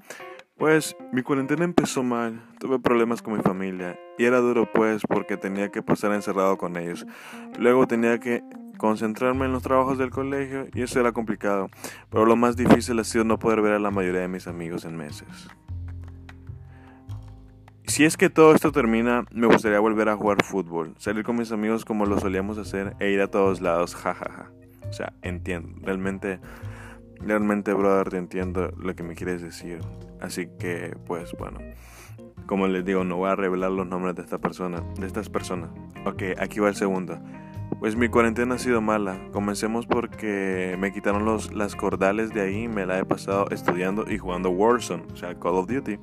Pues 0.56 0.96
mi 1.12 1.22
cuarentena 1.22 1.64
empezó 1.64 2.02
mal, 2.02 2.40
tuve 2.58 2.78
problemas 2.78 3.20
con 3.20 3.36
mi 3.36 3.42
familia 3.42 4.00
y 4.16 4.24
era 4.24 4.38
duro 4.38 4.66
pues 4.72 5.02
porque 5.06 5.36
tenía 5.36 5.70
que 5.70 5.82
pasar 5.82 6.12
encerrado 6.12 6.56
con 6.56 6.78
ellos. 6.78 7.06
Luego 7.58 7.86
tenía 7.86 8.18
que 8.18 8.42
concentrarme 8.76 9.46
en 9.46 9.52
los 9.52 9.62
trabajos 9.62 9.98
del 9.98 10.10
colegio 10.10 10.66
y 10.74 10.82
eso 10.82 11.00
era 11.00 11.12
complicado, 11.12 11.68
pero 12.10 12.26
lo 12.26 12.36
más 12.36 12.56
difícil 12.56 12.98
ha 12.98 13.04
sido 13.04 13.24
no 13.24 13.38
poder 13.38 13.60
ver 13.62 13.72
a 13.72 13.78
la 13.78 13.90
mayoría 13.90 14.20
de 14.20 14.28
mis 14.28 14.46
amigos 14.46 14.84
en 14.84 14.96
meses. 14.96 15.48
Si 17.86 18.04
es 18.04 18.16
que 18.16 18.28
todo 18.30 18.54
esto 18.54 18.72
termina, 18.72 19.24
me 19.32 19.46
gustaría 19.46 19.78
volver 19.78 20.08
a 20.08 20.16
jugar 20.16 20.44
fútbol, 20.44 20.94
salir 20.98 21.24
con 21.24 21.36
mis 21.36 21.52
amigos 21.52 21.84
como 21.84 22.04
lo 22.04 22.18
solíamos 22.18 22.58
hacer 22.58 22.96
e 22.98 23.10
ir 23.10 23.20
a 23.20 23.30
todos 23.30 23.60
lados, 23.60 23.94
jajaja. 23.94 24.50
O 24.88 24.92
sea, 24.92 25.12
entiendo, 25.22 25.70
realmente, 25.82 26.40
realmente, 27.20 27.72
brother, 27.72 28.10
te 28.10 28.18
entiendo 28.18 28.72
lo 28.76 28.94
que 28.94 29.02
me 29.02 29.14
quieres 29.14 29.40
decir. 29.40 29.80
Así 30.20 30.48
que, 30.58 30.96
pues 31.06 31.32
bueno, 31.38 31.58
como 32.46 32.66
les 32.66 32.84
digo, 32.84 33.04
no 33.04 33.16
voy 33.16 33.30
a 33.30 33.36
revelar 33.36 33.70
los 33.70 33.86
nombres 33.86 34.14
de 34.16 34.22
esta 34.22 34.38
persona, 34.38 34.82
de 34.98 35.06
estas 35.06 35.28
personas. 35.28 35.70
Ok, 36.04 36.22
aquí 36.38 36.60
va 36.60 36.68
el 36.68 36.76
segundo. 36.76 37.18
Pues 37.86 37.94
mi 37.94 38.08
cuarentena 38.08 38.56
ha 38.56 38.58
sido 38.58 38.80
mala. 38.80 39.16
Comencemos 39.30 39.86
porque 39.86 40.74
me 40.76 40.92
quitaron 40.92 41.24
los, 41.24 41.54
las 41.54 41.76
cordales 41.76 42.34
de 42.34 42.40
ahí. 42.40 42.66
Me 42.66 42.84
la 42.84 42.98
he 42.98 43.04
pasado 43.04 43.46
estudiando 43.52 44.10
y 44.10 44.18
jugando 44.18 44.50
Warzone, 44.50 45.04
o 45.12 45.16
sea, 45.16 45.38
Call 45.38 45.54
of 45.54 45.68
Duty. 45.68 45.96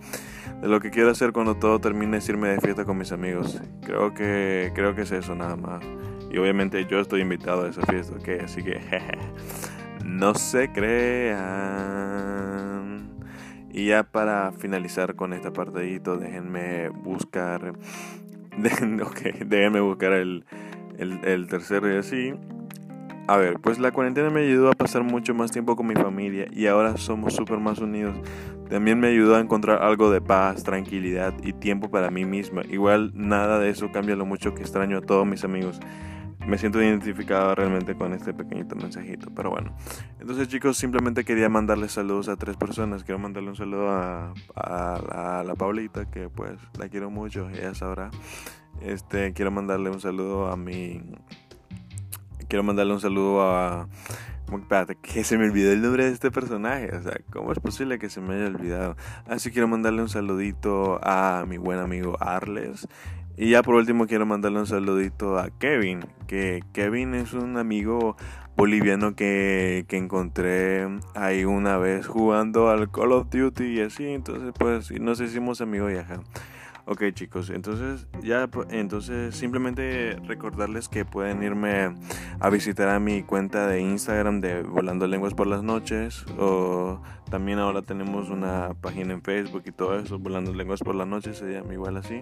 De 0.61 0.67
lo 0.69 0.79
que 0.79 0.91
quiero 0.91 1.09
hacer 1.09 1.33
cuando 1.33 1.57
todo 1.57 1.79
termine 1.79 2.19
es 2.19 2.29
irme 2.29 2.47
de 2.47 2.61
fiesta 2.61 2.85
con 2.85 2.97
mis 2.97 3.11
amigos. 3.11 3.61
Creo 3.81 4.13
que, 4.13 4.71
creo 4.73 4.95
que 4.95 5.01
es 5.01 5.11
eso 5.11 5.35
nada 5.35 5.57
más. 5.57 5.83
Y 6.31 6.37
obviamente 6.37 6.85
yo 6.85 7.01
estoy 7.01 7.19
invitado 7.19 7.65
a 7.65 7.67
esa 7.67 7.81
fiesta, 7.81 8.15
ok. 8.15 8.29
Así 8.45 8.63
que, 8.63 8.79
no 10.05 10.35
se 10.35 10.71
crean. 10.71 11.43
Y 13.73 13.87
ya 13.87 14.03
para 14.03 14.53
finalizar 14.53 15.15
con 15.15 15.33
esta 15.33 15.51
partidito, 15.51 16.15
déjenme 16.15 16.87
buscar. 16.87 17.73
déjenme 18.57 19.81
buscar 19.81 20.13
el, 20.13 20.45
el, 20.97 21.47
tercero 21.47 21.93
y 21.93 21.97
así. 21.97 22.33
A 23.27 23.37
ver, 23.37 23.59
pues 23.59 23.79
la 23.79 23.91
cuarentena 23.91 24.29
me 24.29 24.41
ayudó 24.41 24.69
a 24.69 24.73
pasar 24.73 25.03
mucho 25.03 25.33
más 25.33 25.51
tiempo 25.51 25.75
con 25.75 25.87
mi 25.87 25.95
familia 25.95 26.47
y 26.51 26.67
ahora 26.67 26.97
somos 26.97 27.33
súper 27.33 27.59
más 27.59 27.79
unidos. 27.79 28.15
También 28.69 28.99
me 28.99 29.07
ayudó 29.07 29.35
a 29.35 29.39
encontrar 29.39 29.81
algo 29.81 30.11
de 30.11 30.19
paz, 30.19 30.63
tranquilidad 30.63 31.33
y 31.43 31.53
tiempo 31.53 31.89
para 31.89 32.11
mí 32.11 32.25
misma. 32.25 32.63
Igual 32.69 33.11
nada 33.15 33.59
de 33.59 33.69
eso 33.69 33.91
cambia 33.91 34.15
lo 34.15 34.25
mucho 34.25 34.53
que 34.53 34.61
extraño 34.61 34.97
a 34.97 35.01
todos 35.01 35.25
mis 35.25 35.43
amigos 35.43 35.79
me 36.47 36.57
siento 36.57 36.81
identificado 36.81 37.55
realmente 37.55 37.95
con 37.95 38.13
este 38.13 38.33
pequeñito 38.33 38.75
mensajito. 38.75 39.29
Pero 39.35 39.51
bueno, 39.51 39.75
entonces 40.19 40.47
chicos, 40.47 40.77
simplemente 40.77 41.23
quería 41.23 41.49
mandarles 41.49 41.93
saludos 41.93 42.29
a 42.29 42.35
tres 42.35 42.57
personas. 42.57 43.03
Quiero 43.03 43.19
mandarle 43.19 43.49
un 43.49 43.55
saludo 43.55 43.89
a, 43.89 44.33
a, 44.55 45.43
la 45.45 45.55
Paulita, 45.55 46.09
que 46.09 46.29
pues 46.29 46.59
la 46.77 46.89
quiero 46.89 47.09
mucho, 47.09 47.49
ella 47.49 47.73
sabrá. 47.73 48.11
Este, 48.81 49.33
quiero 49.33 49.51
mandarle 49.51 49.89
un 49.89 49.99
saludo 49.99 50.47
a 50.47 50.57
mi... 50.57 51.01
Quiero 52.47 52.63
mandarle 52.63 52.93
un 52.93 53.01
saludo 53.01 53.41
a... 53.41 53.87
Espérate, 54.51 54.95
que 54.95 55.23
se 55.23 55.37
me 55.37 55.45
olvidó 55.45 55.71
el 55.71 55.81
nombre 55.81 56.05
de 56.05 56.11
este 56.11 56.29
personaje. 56.29 56.95
O 56.95 57.01
sea, 57.01 57.17
¿cómo 57.31 57.51
es 57.51 57.59
posible 57.59 57.97
que 57.97 58.09
se 58.09 58.21
me 58.21 58.35
haya 58.35 58.47
olvidado? 58.47 58.95
Así 59.25 59.51
quiero 59.51 59.67
mandarle 59.67 60.01
un 60.01 60.09
saludito 60.09 60.99
a 61.01 61.45
mi 61.47 61.57
buen 61.57 61.79
amigo 61.79 62.17
Arles. 62.19 62.87
Y 63.35 63.49
ya 63.49 63.63
por 63.63 63.75
último 63.75 64.05
quiero 64.05 64.27
mandarle 64.27 64.59
un 64.59 64.67
saludito 64.67 65.39
a 65.39 65.49
Kevin, 65.49 66.05
que 66.27 66.63
Kevin 66.71 67.15
es 67.15 67.33
un 67.33 67.57
amigo 67.57 68.15
boliviano 68.55 69.15
que, 69.15 69.85
que 69.87 69.97
encontré 69.97 70.87
ahí 71.15 71.43
una 71.43 71.77
vez 71.77 72.05
jugando 72.05 72.69
al 72.69 72.91
Call 72.91 73.11
of 73.13 73.29
Duty 73.31 73.63
y 73.63 73.81
así, 73.81 74.05
entonces 74.05 74.53
pues 74.57 74.91
nos 75.01 75.19
hicimos 75.19 75.61
amigos 75.61 75.93
y 75.93 75.97
ajá. 75.97 76.21
Ok 76.85 77.01
chicos, 77.13 77.49
entonces 77.49 78.07
ya 78.21 78.49
entonces 78.69 79.33
simplemente 79.35 80.17
recordarles 80.27 80.89
que 80.89 81.05
pueden 81.05 81.41
irme 81.41 81.95
a 82.41 82.49
visitar 82.49 82.89
a 82.89 82.99
mi 82.99 83.23
cuenta 83.23 83.67
de 83.67 83.79
Instagram 83.79 84.41
de 84.41 84.63
Volando 84.63 85.07
Lenguas 85.07 85.33
por 85.33 85.47
las 85.47 85.63
noches 85.63 86.25
o 86.37 87.01
también 87.31 87.59
ahora 87.59 87.83
tenemos 87.83 88.29
una 88.29 88.75
página 88.81 89.13
en 89.13 89.21
Facebook 89.21 89.63
y 89.65 89.71
todo 89.71 89.97
eso, 89.97 90.19
Volando 90.19 90.53
Lenguas 90.53 90.81
por 90.81 90.93
las 90.93 91.07
noches 91.07 91.37
se 91.37 91.53
llama 91.53 91.71
igual 91.71 91.95
así. 91.95 92.21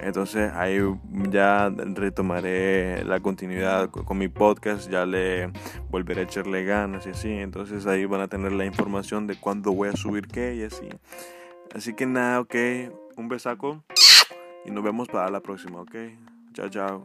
Entonces 0.00 0.52
ahí 0.54 0.78
ya 1.32 1.68
retomaré 1.68 3.04
la 3.04 3.18
continuidad 3.18 3.90
con 3.90 4.16
mi 4.16 4.28
podcast, 4.28 4.88
ya 4.88 5.06
le 5.06 5.50
volveré 5.90 6.20
a 6.20 6.24
echarle 6.24 6.64
ganas 6.64 7.04
y 7.08 7.10
así, 7.10 7.32
entonces 7.32 7.84
ahí 7.88 8.04
van 8.04 8.20
a 8.20 8.28
tener 8.28 8.52
la 8.52 8.64
información 8.64 9.26
de 9.26 9.34
cuándo 9.40 9.72
voy 9.72 9.88
a 9.88 9.96
subir 9.96 10.28
qué 10.28 10.54
y 10.54 10.62
así. 10.62 10.88
Así 11.74 11.94
que 11.94 12.06
nada, 12.06 12.38
ok 12.38 12.54
un 13.18 13.28
besaco 13.28 13.82
y 14.64 14.70
nos 14.70 14.84
vemos 14.84 15.08
para 15.08 15.30
la 15.30 15.40
próxima, 15.40 15.80
¿ok? 15.80 15.94
Chao, 16.54 16.68
chao. 16.68 17.04